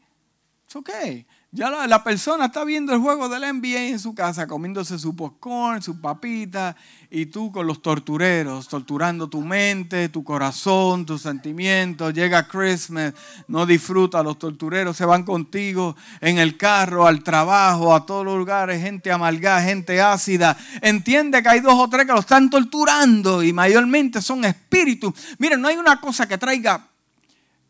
[0.66, 1.26] It's okay.
[1.52, 5.82] Ya la, persona está viendo el juego del NBA en su casa, comiéndose su popcorn,
[5.82, 6.76] su papita,
[7.10, 12.14] y tú con los tortureros, torturando tu mente, tu corazón, tus sentimientos.
[12.14, 13.16] Llega Christmas,
[13.47, 18.38] no disfruta, los tortureros se van contigo en el carro, al trabajo, a todos los
[18.38, 20.56] lugares, gente amargada, gente ácida.
[20.84, 25.14] Entiende que hay dos o tres que lo están torturando y mayormente son espíritus.
[25.39, 26.89] Miren, no hay una cosa que traiga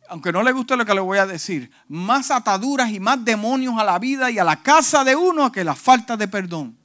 [0.09, 3.75] aunque no le guste lo que le voy a decir, más ataduras y más demonios
[3.77, 6.75] a la vida y a la casa de uno que la falta de perdón.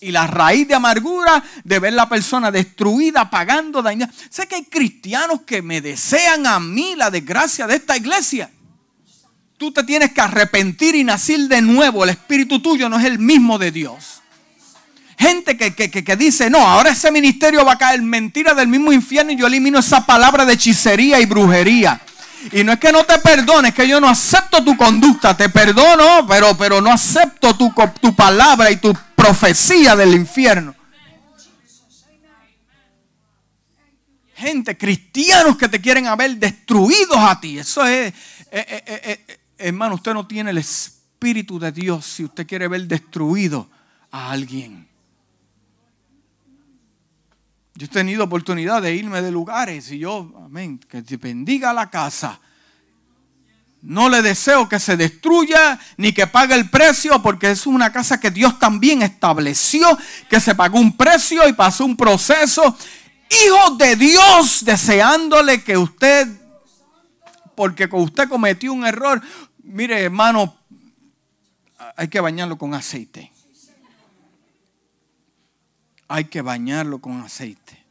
[0.00, 4.12] Y la raíz de amargura de ver la persona destruida, pagando, dañada.
[4.28, 8.50] Sé que hay cristianos que me desean a mí la desgracia de esta iglesia.
[9.56, 12.04] Tú te tienes que arrepentir y nacer de nuevo.
[12.04, 14.20] El espíritu tuyo no es el mismo de Dios.
[15.16, 18.92] Gente que, que, que, dice, no, ahora ese ministerio va a caer mentira del mismo
[18.92, 22.02] infierno y yo elimino esa palabra de hechicería y brujería.
[22.52, 25.36] Y no es que no te perdone, es que yo no acepto tu conducta.
[25.36, 30.74] Te perdono, pero, pero no acepto tu, tu palabra y tu profecía del infierno.
[34.36, 37.58] Gente, cristianos que te quieren haber destruidos a ti.
[37.58, 38.12] Eso es,
[38.50, 42.82] eh, eh, eh, hermano, usted no tiene el Espíritu de Dios si usted quiere ver
[42.86, 43.70] destruido
[44.10, 44.86] a alguien.
[47.76, 51.90] Yo he tenido oportunidad de irme de lugares y yo, amén, que te bendiga la
[51.90, 52.38] casa.
[53.82, 58.20] No le deseo que se destruya ni que pague el precio porque es una casa
[58.20, 59.98] que Dios también estableció,
[60.30, 62.78] que se pagó un precio y pasó un proceso.
[63.28, 66.28] Hijo de Dios, deseándole que usted,
[67.56, 69.20] porque usted cometió un error,
[69.64, 70.56] mire hermano,
[71.96, 73.33] hay que bañarlo con aceite
[76.08, 77.84] hay que bañarlo con aceite.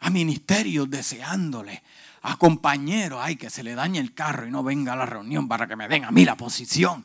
[0.00, 1.82] A ministerios deseándole.
[2.22, 5.48] A compañeros, hay que se le dañe el carro y no venga a la reunión
[5.48, 7.04] para que me den a mí la posición.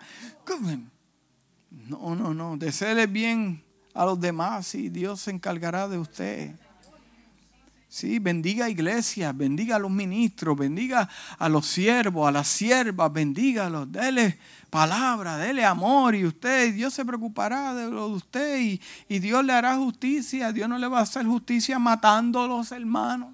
[1.71, 2.57] No, no, no.
[2.57, 3.63] Deseele bien
[3.93, 6.55] a los demás y Dios se encargará de usted.
[7.89, 11.07] Sí, bendiga a iglesia, bendiga a los ministros, bendiga
[11.39, 14.37] a los siervos, a las siervas, bendígalos, dele
[14.69, 19.43] palabra, dele amor y usted, Dios se preocupará de lo de usted y, y Dios
[19.45, 20.51] le hará justicia.
[20.51, 23.33] Dios no le va a hacer justicia matando a los hermanos.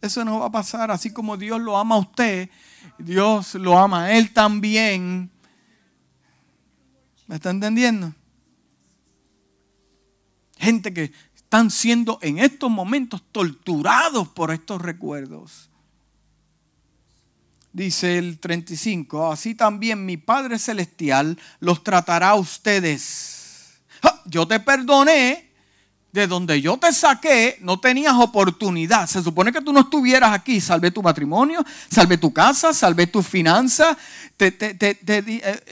[0.00, 2.50] Eso no va a pasar, así como Dios lo ama a usted,
[2.98, 5.30] Dios lo ama a él también.
[7.26, 8.12] ¿Me está entendiendo?
[10.58, 11.12] Gente que
[11.54, 15.70] están siendo en estos momentos torturados por estos recuerdos.
[17.72, 23.78] Dice el 35, así también mi Padre Celestial los tratará a ustedes.
[24.24, 25.52] Yo te perdoné,
[26.10, 29.06] de donde yo te saqué, no tenías oportunidad.
[29.08, 30.60] Se supone que tú no estuvieras aquí.
[30.60, 33.96] Salvé tu matrimonio, salvé tu casa, salvé tus finanzas.
[34.36, 35.62] Te, te, te, eh,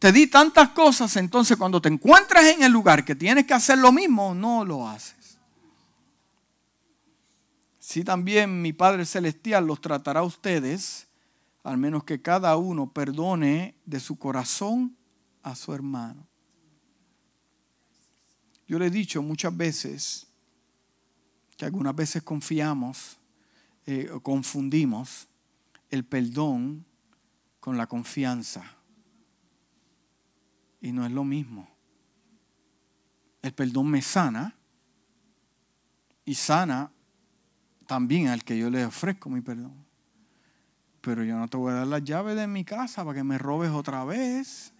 [0.00, 1.16] te, di tantas cosas.
[1.16, 4.88] Entonces, cuando te encuentras en el lugar que tienes que hacer lo mismo, no lo
[4.88, 5.38] haces.
[7.78, 11.06] Si también mi Padre Celestial los tratará a ustedes,
[11.62, 14.96] al menos que cada uno perdone de su corazón
[15.42, 16.26] a su hermano.
[18.66, 20.26] Yo le he dicho muchas veces
[21.56, 23.20] que algunas veces confiamos
[23.86, 25.26] eh, confundimos
[25.90, 26.84] el perdón
[27.58, 28.76] con la confianza.
[30.80, 31.68] Y no es lo mismo.
[33.42, 34.54] El perdón me sana,
[36.24, 36.92] y sana
[37.86, 39.74] también al que yo le ofrezco mi perdón.
[41.00, 43.38] Pero yo no te voy a dar las llaves de mi casa para que me
[43.38, 44.72] robes otra vez.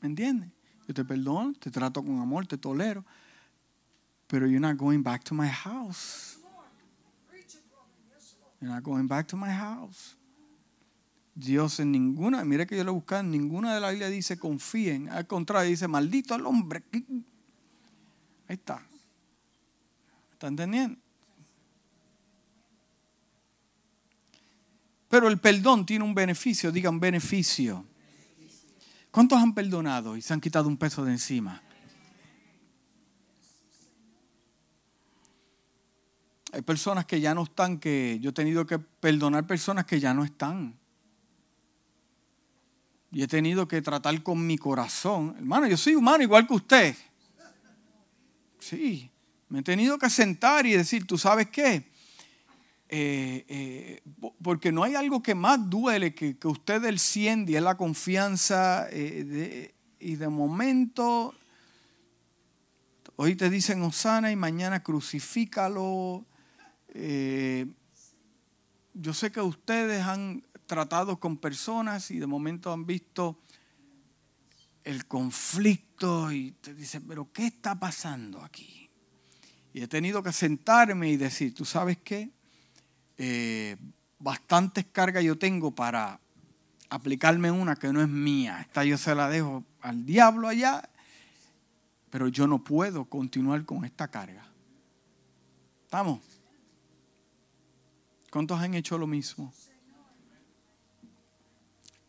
[0.00, 0.50] ¿Me entiendes?
[0.86, 3.04] Yo te perdono, te trato con amor, te tolero.
[4.26, 6.38] Pero you're not going back to my house.
[8.60, 10.16] You're not going back to my house.
[11.34, 15.08] Dios en ninguna, mire que yo lo buscaba, en ninguna de la Biblia dice confíen.
[15.08, 16.82] Al contrario, dice maldito al hombre.
[16.92, 18.86] Ahí está.
[20.32, 20.98] ¿Está entendiendo?
[25.08, 27.84] Pero el perdón tiene un beneficio, digan beneficio.
[29.10, 31.62] ¿Cuántos han perdonado y se han quitado un peso de encima?
[36.52, 40.12] Hay personas que ya no están, que yo he tenido que perdonar personas que ya
[40.12, 40.78] no están.
[43.12, 45.34] Y he tenido que tratar con mi corazón.
[45.36, 46.96] Hermano, yo soy humano igual que usted.
[48.58, 49.10] Sí,
[49.50, 51.92] me he tenido que sentar y decir, ¿tú sabes qué?
[52.88, 54.02] Eh, eh,
[54.42, 57.76] porque no hay algo que más duele que, que usted el 100 y es la
[57.78, 61.34] confianza eh, y de momento
[63.16, 66.26] hoy te dicen Osana y mañana crucifícalo.
[68.94, 73.38] yo sé que ustedes han tratado con personas y de momento han visto
[74.84, 78.88] el conflicto y te dicen, pero ¿qué está pasando aquí?
[79.74, 82.30] Y he tenido que sentarme y decir, ¿tú sabes qué?
[83.18, 83.76] eh,
[84.18, 86.18] bastantes cargas yo tengo para
[86.88, 88.60] aplicarme una que no es mía.
[88.60, 90.88] Esta yo se la dejo al diablo allá,
[92.10, 94.44] pero yo no puedo continuar con esta carga.
[95.84, 96.20] ¿Estamos?
[98.30, 99.52] ¿Cuántos han hecho lo mismo?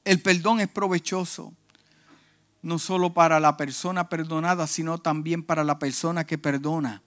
[0.06, 1.54] El perdón es provechoso,
[2.62, 7.01] no solo para la persona perdonada, sino también para la persona que perdona.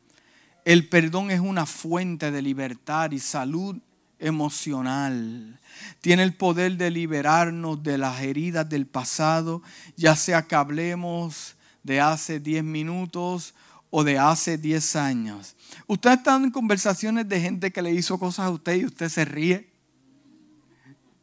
[0.65, 3.77] El perdón es una fuente de libertad y salud
[4.19, 5.61] emocional.
[6.01, 9.63] Tiene el poder de liberarnos de las heridas del pasado,
[9.97, 13.55] ya sea que hablemos de hace 10 minutos
[13.91, 15.55] o de hace 10 años.
[15.87, 19.25] Usted está en conversaciones de gente que le hizo cosas a usted y usted se
[19.25, 19.71] ríe.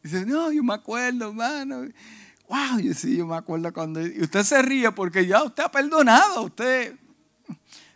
[0.04, 1.88] Dice, no, yo me acuerdo, hermano.
[2.48, 4.06] Wow, yo sí, yo me acuerdo cuando...
[4.06, 6.96] Y usted se ríe porque ya usted ha perdonado, usted...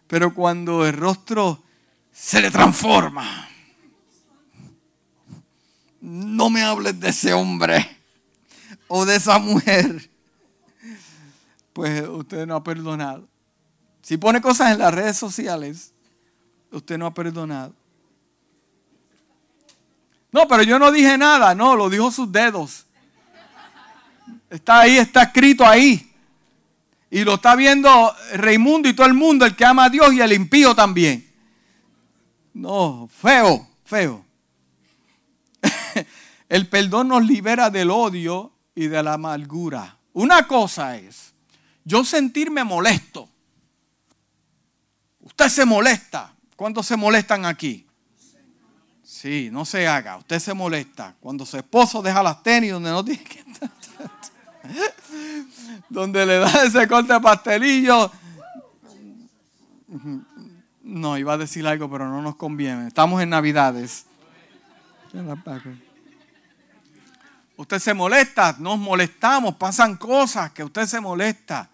[0.09, 1.62] Pero cuando el rostro
[2.11, 3.48] se le transforma
[6.00, 7.86] no me hables de ese hombre
[8.86, 10.11] o de esa mujer,
[11.72, 13.28] pues usted no ha perdonado.
[14.02, 15.92] Si pone cosas en las redes sociales,
[16.70, 17.74] usted no ha perdonado.
[20.31, 22.87] No, pero yo no dije nada, no, lo dijo sus dedos.
[24.51, 26.05] Está ahí, está escrito ahí.
[27.11, 30.20] Y lo está viendo Raimundo y todo el mundo, el que ama a Dios y
[30.20, 31.26] el impío también.
[32.53, 34.24] No, feo, feo.
[36.49, 39.99] El perdón nos libera del odio y de la amargura.
[40.14, 41.35] Una cosa es
[41.85, 43.29] yo sentirme molesto.
[45.20, 46.35] Usted se molesta.
[46.57, 47.88] ¿Cuántos se molestan aquí?
[49.21, 50.16] Sí, no se haga.
[50.16, 51.12] Usted se molesta.
[51.19, 53.69] Cuando su esposo deja las tenis donde no tiene que estar.
[55.89, 58.12] donde le da ese corte de pastelillo.
[60.85, 62.87] No, iba a decir algo, pero no nos conviene.
[62.87, 64.07] Estamos en Navidades.
[67.57, 71.69] Usted se molesta, nos molestamos, pasan cosas que usted se molesta.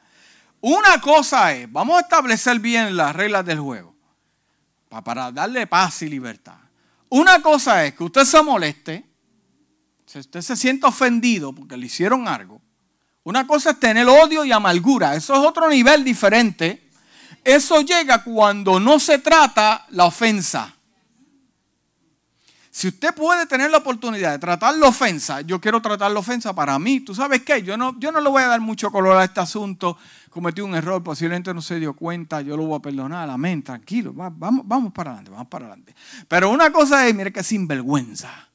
[0.63, 3.95] Una cosa es, vamos a establecer bien las reglas del juego
[4.89, 6.64] para darle paz y libertad.
[7.15, 9.05] Una cosa es que usted se moleste,
[10.05, 12.61] si usted se siente ofendido porque le hicieron algo.
[13.23, 16.91] Una cosa es tener odio y amargura, eso es otro nivel diferente.
[17.45, 20.75] Eso llega cuando no se trata la ofensa.
[22.69, 26.53] Si usted puede tener la oportunidad de tratar la ofensa, yo quiero tratar la ofensa
[26.53, 26.99] para mí.
[26.99, 27.62] ¿Tú sabes qué?
[27.62, 29.97] Yo no, yo no le voy a dar mucho color a este asunto.
[30.35, 33.30] Cometí un error, posiblemente no se dio cuenta, yo lo voy a perdonar.
[33.30, 34.12] Amén, tranquilo.
[34.12, 35.95] Vamos, vamos para adelante, vamos para adelante.
[36.26, 38.49] Pero una cosa es, mire que sinvergüenza.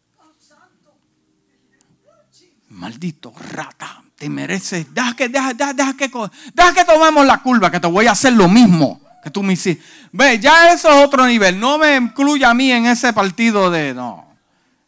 [2.68, 4.94] Maldito rata, te mereces.
[4.94, 6.12] Deja que, deja, deja, que,
[6.54, 9.54] deja que tomemos la curva, que te voy a hacer lo mismo que tú me
[9.54, 9.82] hiciste.
[10.12, 11.58] Ve, ya eso es otro nivel.
[11.58, 14.28] No me incluya a mí en ese partido de no.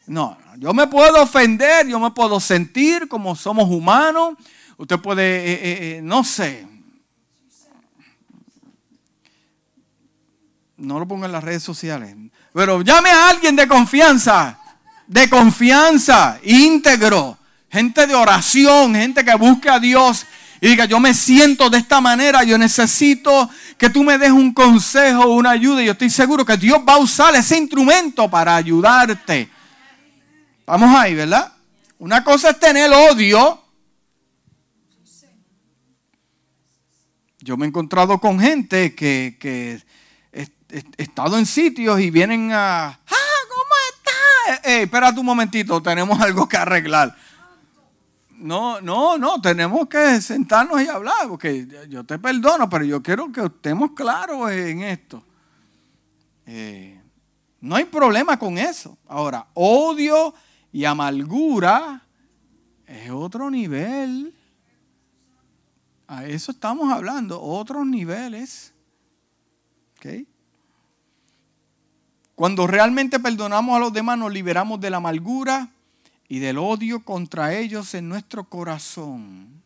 [0.07, 4.33] No, yo me puedo ofender, yo me puedo sentir como somos humanos.
[4.75, 6.67] Usted puede, eh, eh, eh, no sé.
[10.81, 12.15] No lo pongo en las redes sociales.
[12.53, 14.59] Pero llame a alguien de confianza,
[15.05, 17.37] de confianza, íntegro,
[17.69, 20.25] gente de oración, gente que busque a Dios
[20.59, 24.53] y diga, yo me siento de esta manera, yo necesito que tú me des un
[24.53, 25.81] consejo, una ayuda.
[25.81, 29.49] Y yo estoy seguro que Dios va a usar ese instrumento para ayudarte.
[30.67, 31.51] Vamos ahí, ¿verdad?
[31.99, 33.59] Una cosa es tener odio.
[37.39, 39.81] Yo me he encontrado con gente que, que
[40.97, 42.87] estado en sitios y vienen a...
[42.87, 44.71] ¡Ah, cómo estás!
[44.71, 47.15] Eh, espérate un momentito, tenemos algo que arreglar.
[48.37, 53.31] No, no, no, tenemos que sentarnos y hablar, porque yo te perdono, pero yo quiero
[53.31, 55.23] que estemos claros en esto.
[56.47, 56.99] Eh,
[57.59, 58.97] no hay problema con eso.
[59.07, 60.33] Ahora, odio
[60.71, 62.03] y amargura
[62.87, 64.35] es otro nivel.
[66.07, 68.73] A eso estamos hablando, otros niveles.
[72.41, 75.69] Cuando realmente perdonamos a los demás, nos liberamos de la amargura
[76.27, 79.61] y del odio contra ellos en nuestro corazón.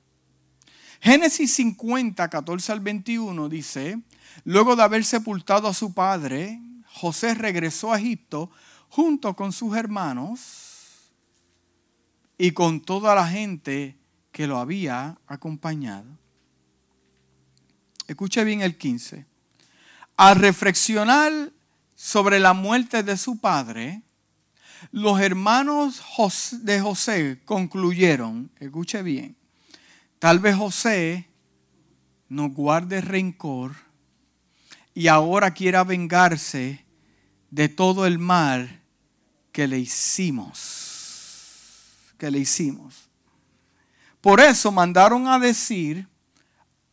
[1.00, 3.98] Génesis 50, 14 al 21 dice,
[4.44, 8.52] luego de haber sepultado a su padre, José regresó a Egipto
[8.90, 11.14] junto con sus hermanos
[12.38, 13.96] y con toda la gente
[14.34, 16.10] que lo había acompañado.
[18.06, 19.26] Escuche bien el 15.
[20.18, 21.55] Al reflexionar
[21.96, 24.04] sobre la muerte de su padre,
[24.92, 26.02] los hermanos
[26.64, 29.36] de José concluyeron, escuche bien,
[30.20, 31.28] tal vez José
[32.30, 33.74] no guarde rencor
[34.94, 36.86] y ahora quiera vengarse
[37.50, 38.82] de todo el mal
[39.52, 40.52] que le hicimos,
[42.18, 43.10] que le hicimos.
[44.22, 46.08] Por eso mandaron a decir,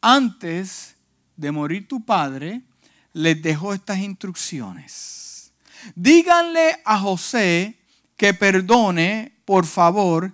[0.01, 0.97] antes
[1.37, 2.63] de morir tu padre,
[3.13, 5.53] les dejó estas instrucciones.
[5.95, 7.79] Díganle a José
[8.17, 10.33] que perdone, por favor,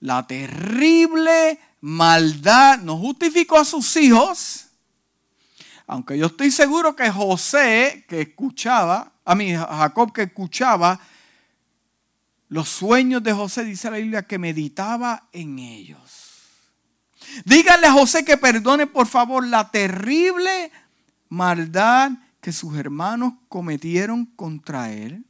[0.00, 2.78] la terrible maldad.
[2.78, 4.66] No justificó a sus hijos,
[5.86, 10.98] aunque yo estoy seguro que José, que escuchaba, a mí Jacob que escuchaba
[12.48, 15.98] los sueños de José, dice la Biblia, que meditaba en ellos.
[17.44, 20.70] Díganle a José que perdone, por favor, la terrible
[21.28, 25.24] maldad que sus hermanos cometieron contra él.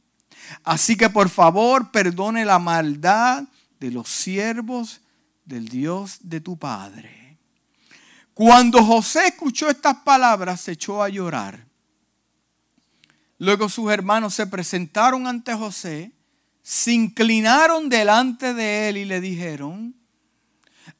[0.63, 3.43] Así que por favor perdone la maldad
[3.79, 5.01] de los siervos
[5.45, 7.37] del Dios de tu Padre.
[8.33, 11.65] Cuando José escuchó estas palabras, se echó a llorar.
[13.39, 16.11] Luego sus hermanos se presentaron ante José,
[16.61, 19.95] se inclinaron delante de él y le dijeron,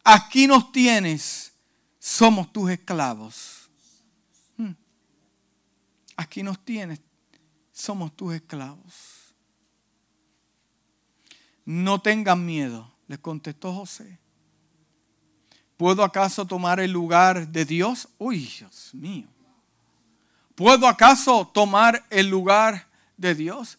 [0.04, 1.54] aquí nos tienes,
[2.00, 3.57] somos tus esclavos.
[6.18, 7.00] Aquí nos tienes,
[7.72, 9.36] somos tus esclavos.
[11.64, 14.18] No tengan miedo, les contestó José.
[15.78, 18.10] ¿Puedo acaso tomar el lugar de Dios?
[18.18, 19.28] Uy, Dios mío.
[20.56, 23.78] ¿Puedo acaso tomar el lugar de Dios?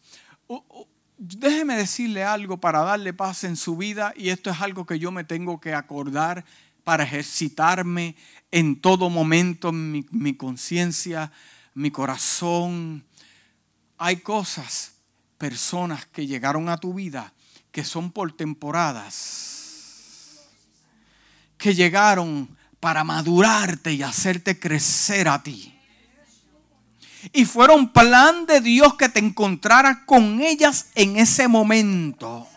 [1.17, 5.11] Déjeme decirle algo para darle paz en su vida y esto es algo que yo
[5.11, 6.45] me tengo que acordar
[6.85, 8.15] para ejercitarme
[8.53, 11.33] en todo momento, en mi conciencia,
[11.79, 13.05] mi corazón.
[13.99, 14.93] Hay cosas,
[15.39, 17.33] personas que llegaron a tu vida
[17.71, 20.49] que son por temporadas,
[21.57, 22.49] que llegaron
[22.81, 25.75] para madurarte y hacerte crecer a ti.
[27.33, 32.49] Y fueron plan de Dios que te encontraras con ellas en ese momento.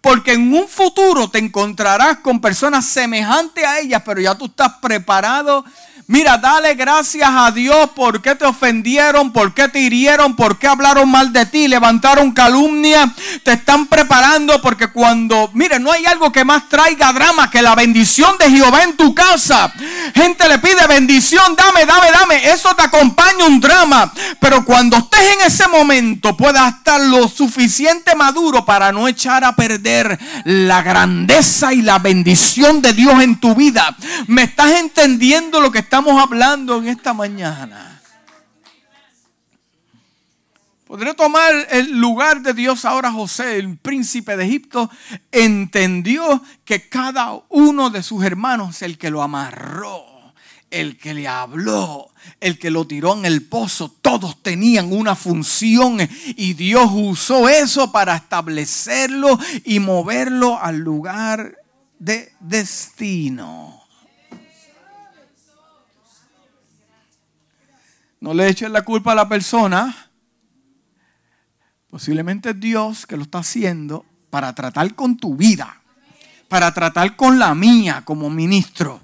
[0.00, 4.74] Porque en un futuro te encontrarás con personas semejantes a ellas, pero ya tú estás
[4.80, 5.64] preparado
[6.12, 10.66] Mira, dale gracias a Dios por qué te ofendieron, por qué te hirieron, por qué
[10.66, 13.10] hablaron mal de ti, levantaron calumnia,
[13.42, 17.74] te están preparando porque cuando, mire, no hay algo que más traiga drama que la
[17.74, 19.72] bendición de Jehová en tu casa.
[20.14, 25.32] Gente le pide bendición, dame, dame, dame, eso te acompaña un drama, pero cuando estés
[25.32, 31.72] en ese momento puedas estar lo suficiente maduro para no echar a perder la grandeza
[31.72, 33.96] y la bendición de Dios en tu vida.
[34.26, 38.00] ¿Me estás entendiendo lo que estamos hablando en esta mañana.
[40.86, 44.90] Podré tomar el lugar de Dios ahora José, el príncipe de Egipto,
[45.30, 50.04] entendió que cada uno de sus hermanos, el que lo amarró,
[50.70, 55.98] el que le habló, el que lo tiró en el pozo, todos tenían una función
[56.36, 61.56] y Dios usó eso para establecerlo y moverlo al lugar
[61.98, 63.81] de destino.
[68.22, 70.08] No le eches la culpa a la persona.
[71.90, 75.82] Posiblemente es Dios que lo está haciendo para tratar con tu vida,
[76.46, 79.00] para tratar con la mía como ministro.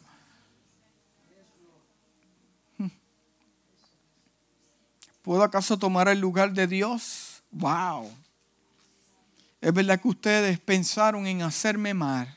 [5.22, 7.42] ¿Puedo acaso tomar el lugar de Dios?
[7.50, 8.08] ¡Wow!
[9.60, 12.32] Es verdad que ustedes pensaron en hacerme mal,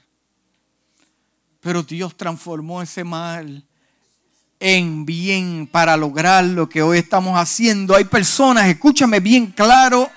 [1.59, 3.67] pero Dios transformó ese mal
[4.61, 7.95] en bien para lograr lo que hoy estamos haciendo.
[7.95, 10.09] Hay personas, escúchame bien claro,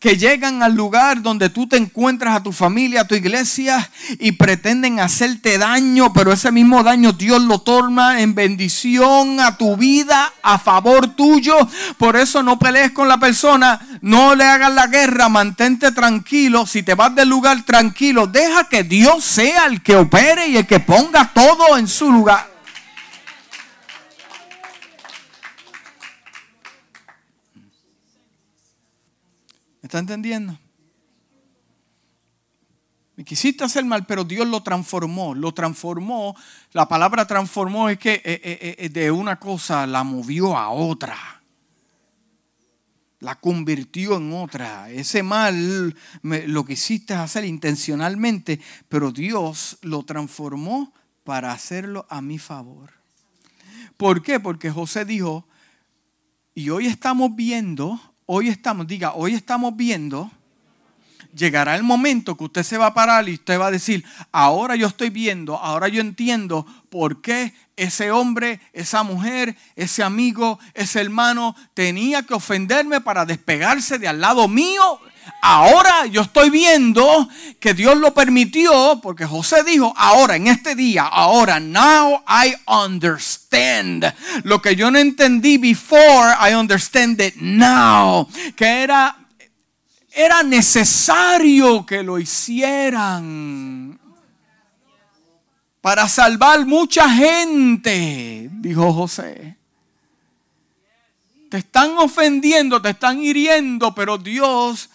[0.00, 3.88] que llegan al lugar donde tú te encuentras a tu familia, a tu iglesia
[4.18, 9.76] y pretenden hacerte daño, pero ese mismo daño Dios lo toma en bendición a tu
[9.76, 11.56] vida, a favor tuyo.
[11.98, 16.66] Por eso no pelees con la persona, no le hagas la guerra, mantente tranquilo.
[16.66, 20.66] Si te vas del lugar tranquilo, deja que Dios sea el que opere y el
[20.66, 22.51] que ponga todo en su lugar.
[29.92, 30.58] Está entendiendo?
[33.14, 35.34] Me quisiste hacer mal, pero Dios lo transformó.
[35.34, 36.34] Lo transformó.
[36.72, 41.42] La palabra transformó es que eh, eh, eh, de una cosa la movió a otra.
[43.18, 44.88] La convirtió en otra.
[44.88, 52.92] Ese mal lo quisiste hacer intencionalmente, pero Dios lo transformó para hacerlo a mi favor.
[53.98, 54.40] ¿Por qué?
[54.40, 55.46] Porque José dijo,
[56.54, 60.30] y hoy estamos viendo hoy estamos, diga, hoy estamos viendo,
[61.34, 64.76] llegará el momento que usted se va a parar y usted va a decir, ahora
[64.76, 71.00] yo estoy viendo, ahora yo entiendo por qué ese hombre, esa mujer, ese amigo, ese
[71.00, 75.00] hermano tenía que ofenderme para despegarse de al lado mío
[75.44, 77.28] Ahora yo estoy viendo
[77.58, 84.04] que Dios lo permitió porque José dijo, ahora en este día, ahora, now I understand.
[84.44, 88.28] Lo que yo no entendí before, I understand it now.
[88.54, 89.16] Que era,
[90.12, 93.98] era necesario que lo hicieran
[95.80, 99.56] para salvar mucha gente, dijo José.
[101.50, 104.88] Te están ofendiendo, te están hiriendo, pero Dios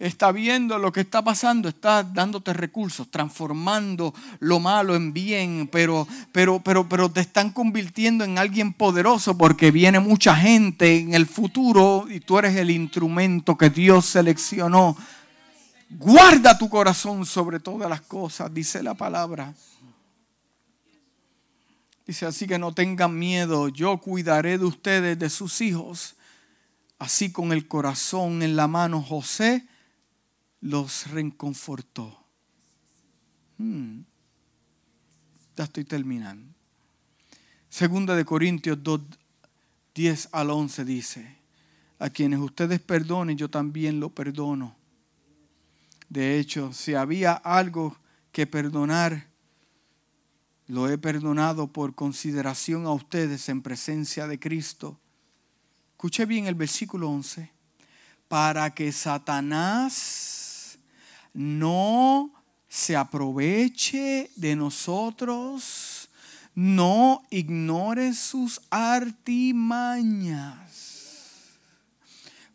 [0.00, 6.08] está viendo lo que está pasando, está dándote recursos, transformando lo malo en bien, pero,
[6.32, 11.26] pero, pero, pero te están convirtiendo en alguien poderoso porque viene mucha gente en el
[11.26, 14.96] futuro y tú eres el instrumento que Dios seleccionó.
[15.90, 19.52] Guarda tu corazón sobre todas las cosas, dice la palabra.
[22.06, 26.16] Dice así que no tengan miedo, yo cuidaré de ustedes, de sus hijos.
[26.98, 29.66] Así con el corazón en la mano, José
[30.60, 32.18] los reconfortó.
[33.58, 34.00] Hmm.
[35.56, 36.54] Ya estoy terminando.
[37.68, 39.00] Segunda de Corintios 2,
[39.94, 41.36] 10 al 11 dice,
[41.98, 44.74] a quienes ustedes perdonen, yo también lo perdono.
[46.08, 47.96] De hecho, si había algo
[48.32, 49.28] que perdonar,
[50.66, 54.98] lo he perdonado por consideración a ustedes en presencia de Cristo.
[55.92, 57.50] Escuche bien el versículo 11.
[58.28, 60.39] Para que Satanás
[61.32, 62.32] no
[62.68, 66.08] se aproveche de nosotros,
[66.54, 70.56] no ignore sus artimañas.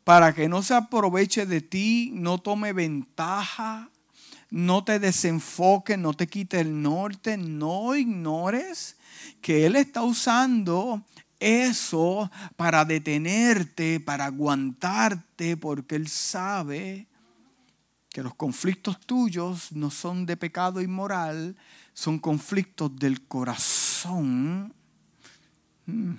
[0.03, 3.89] Para que no se aproveche de ti, no tome ventaja,
[4.51, 8.95] no te desenfoque, no te quite el norte, no ignores
[9.41, 11.03] que Él está usando
[11.39, 17.07] eso para detenerte, para aguantarte, porque Él sabe
[18.15, 21.53] que los conflictos tuyos no son de pecado inmoral,
[21.93, 24.73] son conflictos del corazón.
[25.85, 26.13] Mm.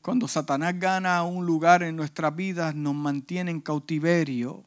[0.00, 4.62] Cuando Satanás gana un lugar en nuestras vidas, nos mantiene en cautiverio.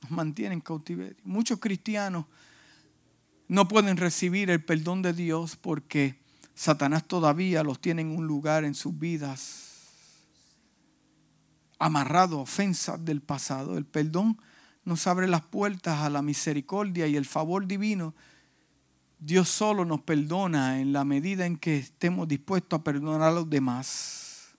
[0.00, 1.18] Nos mantiene en cautiverio.
[1.24, 2.24] Muchos cristianos
[3.48, 6.18] no pueden recibir el perdón de Dios porque
[6.54, 9.67] Satanás todavía los tiene en un lugar en sus vidas
[11.78, 13.78] amarrado ofensas del pasado.
[13.78, 14.38] El perdón
[14.84, 18.14] nos abre las puertas a la misericordia y el favor divino.
[19.18, 23.48] Dios solo nos perdona en la medida en que estemos dispuestos a perdonar a los
[23.50, 24.54] demás.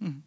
[0.00, 0.18] Mm.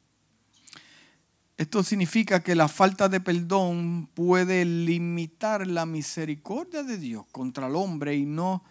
[1.58, 7.76] Esto significa que la falta de perdón puede limitar la misericordia de Dios contra el
[7.76, 8.64] hombre y no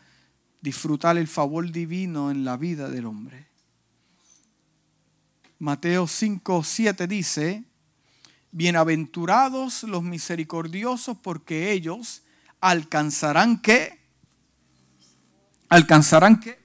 [0.60, 3.51] disfrutar el favor divino en la vida del hombre.
[5.62, 7.62] Mateo 5, 7 dice,
[8.50, 12.22] bienaventurados los misericordiosos porque ellos
[12.60, 14.00] alcanzarán qué?
[15.68, 16.58] Alcanzarán qué?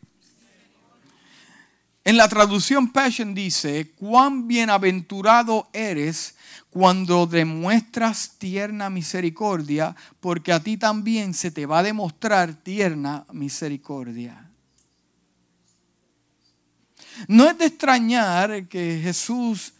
[2.06, 6.36] En la traducción Passion dice, cuán bienaventurado eres
[6.72, 14.47] cuando demuestras tierna misericordia, porque a ti también se te va a demostrar tierna misericordia.
[17.28, 19.74] No es de extrañar que Jesús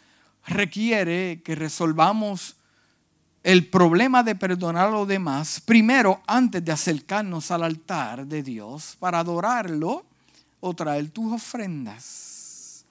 [0.48, 2.56] requiere que resolvamos
[3.44, 8.98] el problema de perdonar a los demás, primero antes de acercarnos al altar de Dios
[9.00, 10.06] para adorarlo
[10.60, 12.86] o traer tus ofrendas.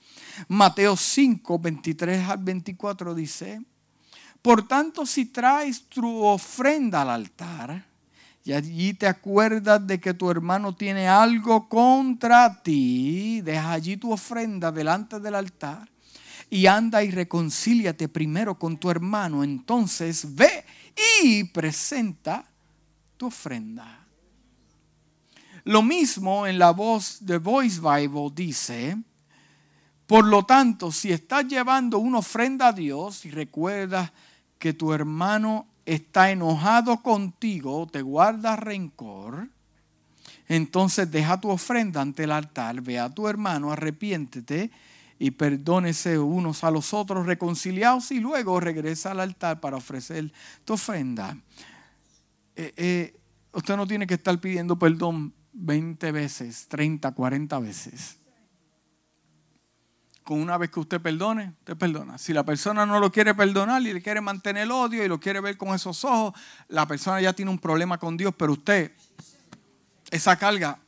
[0.47, 3.61] Mateo 5, 23 al 24 dice,
[4.41, 7.85] por tanto si traes tu ofrenda al altar
[8.47, 14.13] y allí te acuerdas de que tu hermano tiene algo contra ti, deja allí tu
[14.13, 15.89] ofrenda delante del altar
[16.49, 19.43] y anda y reconcíliate primero con tu hermano.
[19.43, 20.63] Entonces ve
[21.21, 22.45] y presenta
[23.17, 24.07] tu ofrenda.
[25.65, 28.97] Lo mismo en la voz de Voice Bible dice,
[30.05, 34.09] por lo tanto, si estás llevando una ofrenda a Dios y recuerdas
[34.57, 39.47] que tu hermano está enojado contigo, te guarda rencor,
[40.49, 44.69] entonces deja tu ofrenda ante el altar, ve a tu hermano, arrepiéntete
[45.17, 50.31] y perdónese unos a los otros, reconciliados y luego regresa al altar para ofrecer
[50.65, 51.37] tu ofrenda.
[52.57, 53.15] Eh, eh,
[53.53, 58.17] usted no tiene que estar pidiendo perdón 20 veces, 30, 40 veces.
[60.27, 62.17] Con una vez que usted perdone, usted perdona.
[62.17, 65.21] Si la persona no lo quiere perdonar y le quiere mantener el odio y lo
[65.21, 66.33] quiere ver con esos ojos,
[66.67, 68.91] la persona ya tiene un problema con Dios, pero usted,
[70.11, 70.79] esa carga,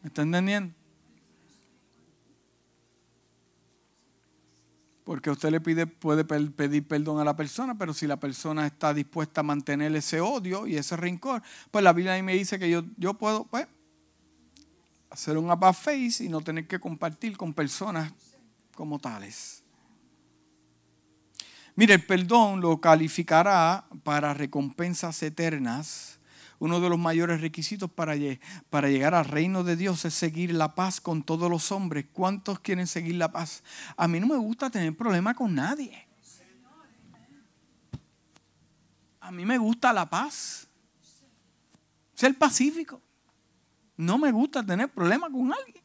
[0.00, 0.72] ¿me está entendiendo?
[5.02, 8.94] Porque usted le pide, puede pedir perdón a la persona, pero si la persona está
[8.94, 11.42] dispuesta a mantener ese odio y ese rencor,
[11.72, 13.66] pues la Biblia ahí me dice que yo, yo puedo pues,
[15.12, 18.12] hacer un about face y no tener que compartir con personas
[18.74, 19.62] como tales.
[21.74, 26.18] Mire, el perdón lo calificará para recompensas eternas
[26.58, 28.14] uno de los mayores requisitos para,
[28.70, 32.06] para llegar al reino de Dios es seguir la paz con todos los hombres.
[32.12, 33.64] ¿Cuántos quieren seguir la paz?
[33.96, 36.06] A mí no me gusta tener problema con nadie.
[39.18, 40.68] A mí me gusta la paz.
[42.14, 43.02] Ser pacífico.
[44.02, 45.82] No me gusta tener problema con alguien.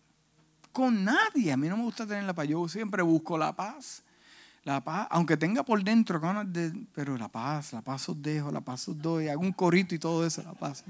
[0.71, 1.51] Con nadie.
[1.51, 2.47] A mí no me gusta tener la paz.
[2.47, 4.03] Yo siempre busco la paz.
[4.63, 6.19] La paz, aunque tenga por dentro
[6.93, 9.99] pero la paz, la paz os dejo, la paz os doy, hago un corito y
[9.99, 10.83] todo eso, la paz.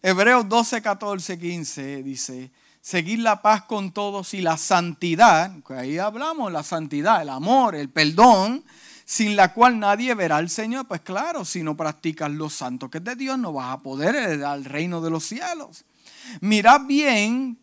[0.00, 5.98] Hebreos 12, 14, 15 dice, seguir la paz con todos y la santidad, que ahí
[5.98, 8.64] hablamos, la santidad, el amor, el perdón,
[9.04, 10.86] sin la cual nadie verá al Señor.
[10.86, 14.14] Pues claro, si no practicas lo santo que es de Dios, no vas a poder
[14.14, 15.84] heredar el reino de los cielos.
[16.40, 17.58] Mirad bien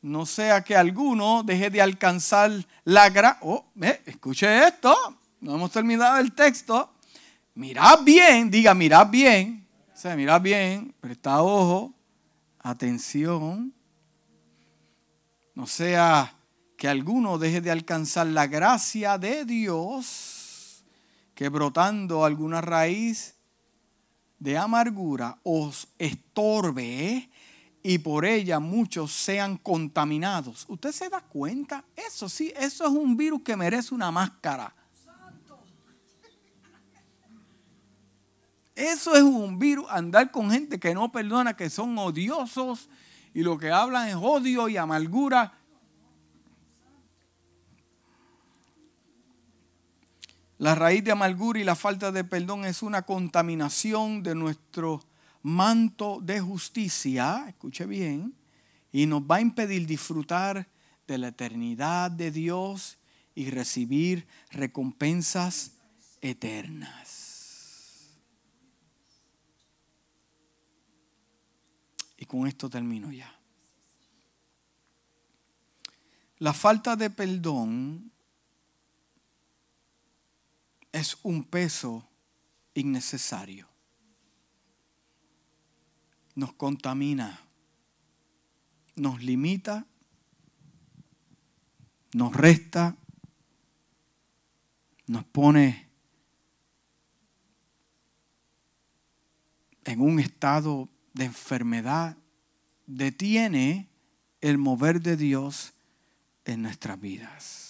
[0.00, 2.52] no sea que alguno deje de alcanzar
[2.84, 3.38] la gracia.
[3.42, 3.64] Oh,
[4.06, 4.94] escuche esto,
[5.40, 6.92] no hemos terminado el texto.
[7.54, 9.66] Mirad bien, diga, mirad bien.
[9.92, 11.92] O sea, mirad bien, presta ojo,
[12.60, 13.74] atención.
[15.54, 16.32] No sea
[16.76, 20.27] que alguno deje de alcanzar la gracia de Dios,
[21.38, 23.36] que brotando alguna raíz
[24.40, 27.30] de amargura os estorbe
[27.80, 30.64] y por ella muchos sean contaminados.
[30.68, 31.84] ¿Usted se da cuenta?
[31.94, 34.74] Eso sí, eso es un virus que merece una máscara.
[38.74, 42.88] Eso es un virus, andar con gente que no perdona, que son odiosos
[43.32, 45.56] y lo que hablan es odio y amargura.
[50.58, 55.00] La raíz de amargura y la falta de perdón es una contaminación de nuestro
[55.42, 58.34] manto de justicia, escuche bien,
[58.90, 60.68] y nos va a impedir disfrutar
[61.06, 62.98] de la eternidad de Dios
[63.36, 65.76] y recibir recompensas
[66.20, 68.18] eternas.
[72.16, 73.32] Y con esto termino ya.
[76.38, 78.10] La falta de perdón
[80.98, 82.06] es un peso
[82.74, 83.68] innecesario
[86.38, 87.40] nos contamina,
[88.94, 89.84] nos limita,
[92.12, 92.96] nos resta,
[95.08, 95.88] nos pone
[99.82, 102.16] en un estado de enfermedad,
[102.86, 103.88] detiene
[104.40, 105.72] el mover de Dios
[106.44, 107.67] en nuestras vidas.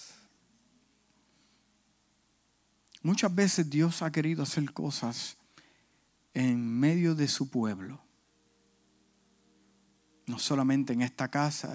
[3.01, 5.37] Muchas veces Dios ha querido hacer cosas
[6.33, 8.01] en medio de su pueblo
[10.29, 11.73] no solamente en esta casa,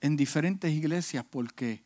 [0.00, 1.82] en, diferentes iglesias, porque,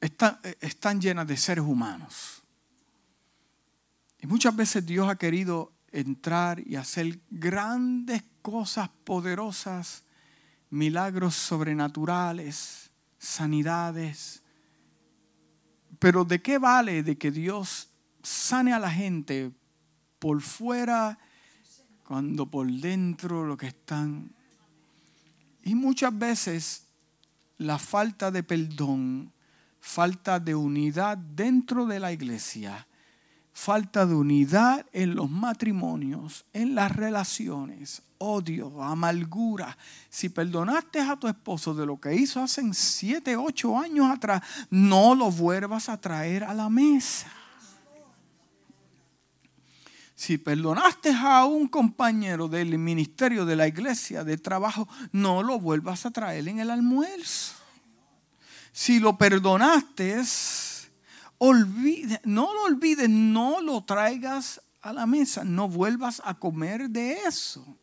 [0.00, 2.42] están, llenas de seres humanos.
[4.20, 10.04] Y muchas veces Dios ha querido entrar y hacer grandes cosas poderosas,
[10.70, 14.39] milagros sobrenaturales, sanidades.
[16.00, 17.90] Pero ¿de qué vale de que Dios
[18.22, 19.52] sane a la gente
[20.18, 21.18] por fuera
[22.04, 24.32] cuando por dentro lo que están...
[25.62, 26.86] Y muchas veces
[27.58, 29.30] la falta de perdón,
[29.78, 32.86] falta de unidad dentro de la iglesia,
[33.52, 39.76] falta de unidad en los matrimonios, en las relaciones, odio, amargura.
[40.08, 45.14] Si perdonaste a tu esposo de lo que hizo hace siete, ocho años atrás, no
[45.14, 47.30] lo vuelvas a traer a la mesa.
[50.14, 56.04] Si perdonaste a un compañero del ministerio, de la iglesia, de trabajo, no lo vuelvas
[56.04, 57.54] a traer en el almuerzo.
[58.70, 60.20] Si lo perdonaste,
[61.40, 67.12] olvide, no lo olvides, no lo traigas a la mesa, no vuelvas a comer de
[67.26, 67.76] eso.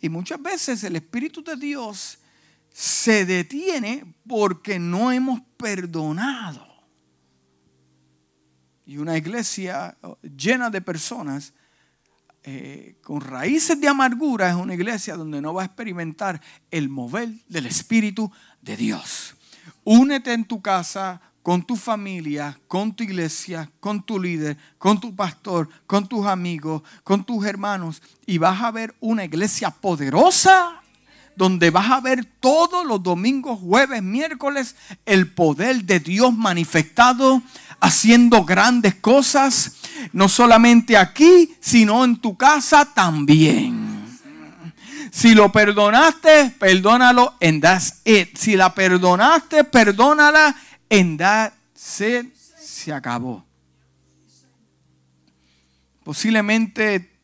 [0.00, 2.18] Y muchas veces el Espíritu de Dios
[2.72, 6.76] se detiene porque no hemos perdonado
[8.86, 11.52] y una iglesia oh, llena de personas
[12.44, 16.40] eh, con raíces de amargura es una iglesia donde no va a experimentar
[16.70, 18.30] el mover del Espíritu
[18.62, 19.34] de Dios.
[19.82, 25.14] Únete en tu casa, con tu familia, con tu iglesia, con tu líder, con tu
[25.14, 30.82] pastor, con tus amigos, con tus hermanos y vas a ver una iglesia poderosa
[31.36, 34.74] donde vas a ver todos los domingos, jueves, miércoles
[35.04, 37.40] el poder de Dios manifestado
[37.78, 39.76] haciendo grandes cosas,
[40.12, 44.04] no solamente aquí, sino en tu casa también.
[45.12, 48.36] Si lo perdonaste, perdónalo en that's it.
[48.36, 50.56] Si la perdonaste, perdónala
[50.88, 52.34] en that's it.
[52.34, 53.44] Se acabó.
[56.04, 57.20] Posiblemente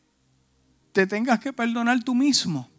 [0.91, 2.69] te tengas que perdonar tú mismo.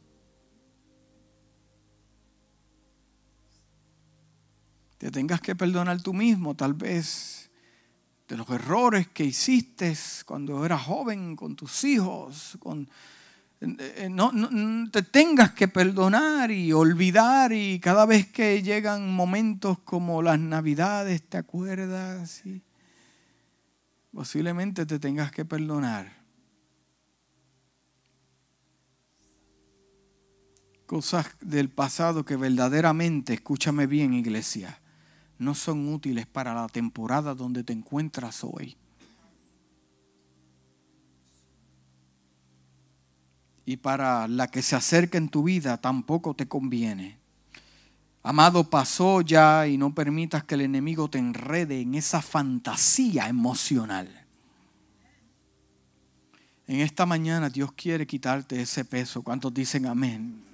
[4.99, 7.51] Te tengas que perdonar tú mismo, tal vez
[8.29, 12.89] de los errores que hiciste cuando eras joven con tus hijos, con,
[13.79, 14.33] eh, no,
[14.91, 21.23] te tengas que perdonar y olvidar y cada vez que llegan momentos como las navidades,
[21.29, 22.43] ¿te acuerdas?
[24.13, 26.25] Posiblemente te tengas que perdonar.
[30.87, 34.81] Cosas del pasado que verdaderamente, escúchame bien iglesia,
[35.39, 38.77] no son útiles para la temporada donde te encuentras hoy.
[43.67, 47.19] Y para la que se acerca en tu vida tampoco te conviene.
[48.23, 54.09] Amado, pasó ya y no permitas que el enemigo te enrede en esa fantasía emocional.
[56.67, 59.23] En esta mañana Dios quiere quitarte ese peso.
[59.23, 60.45] ¿Cuántos dicen amén?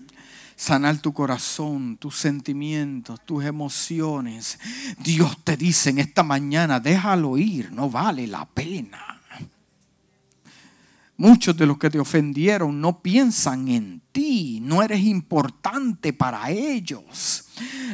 [0.61, 4.59] sanar tu corazón, tus sentimientos, tus emociones.
[4.99, 9.20] Dios te dice en esta mañana, déjalo ir, no vale la pena.
[11.21, 17.45] Muchos de los que te ofendieron no piensan en ti, no eres importante para ellos.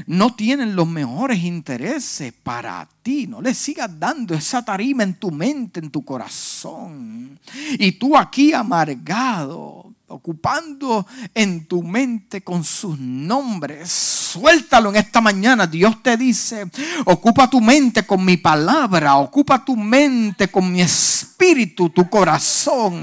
[0.07, 3.27] No tienen los mejores intereses para ti.
[3.27, 7.41] No le sigas dando esa tarima en tu mente, en tu corazón.
[7.81, 13.91] Y tú aquí amargado, ocupando en tu mente con sus nombres.
[13.91, 15.67] Suéltalo en esta mañana.
[15.67, 16.67] Dios te dice,
[17.05, 23.03] ocupa tu mente con mi palabra, ocupa tu mente con mi espíritu, tu corazón.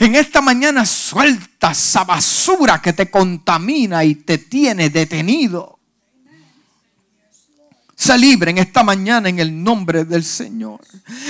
[0.00, 5.75] En esta mañana suelta esa basura que te contamina y te tiene detenido
[7.98, 10.80] se libren esta mañana en el nombre del Señor.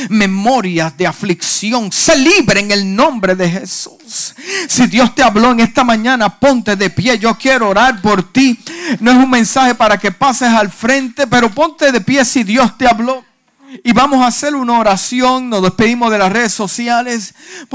[0.09, 4.35] Memorias de aflicción, se libren en el nombre de Jesús.
[4.67, 7.21] Si Dios te habló en esta mañana, ponte de pie.
[7.21, 8.59] Yo quiero orar por ti.
[8.99, 12.77] No es un mensaje para que pases al frente, pero ponte de pie si Dios
[12.77, 13.25] te habló.
[13.85, 15.49] Y vamos a hacer una oración.
[15.49, 17.35] Nos despedimos de las redes sociales.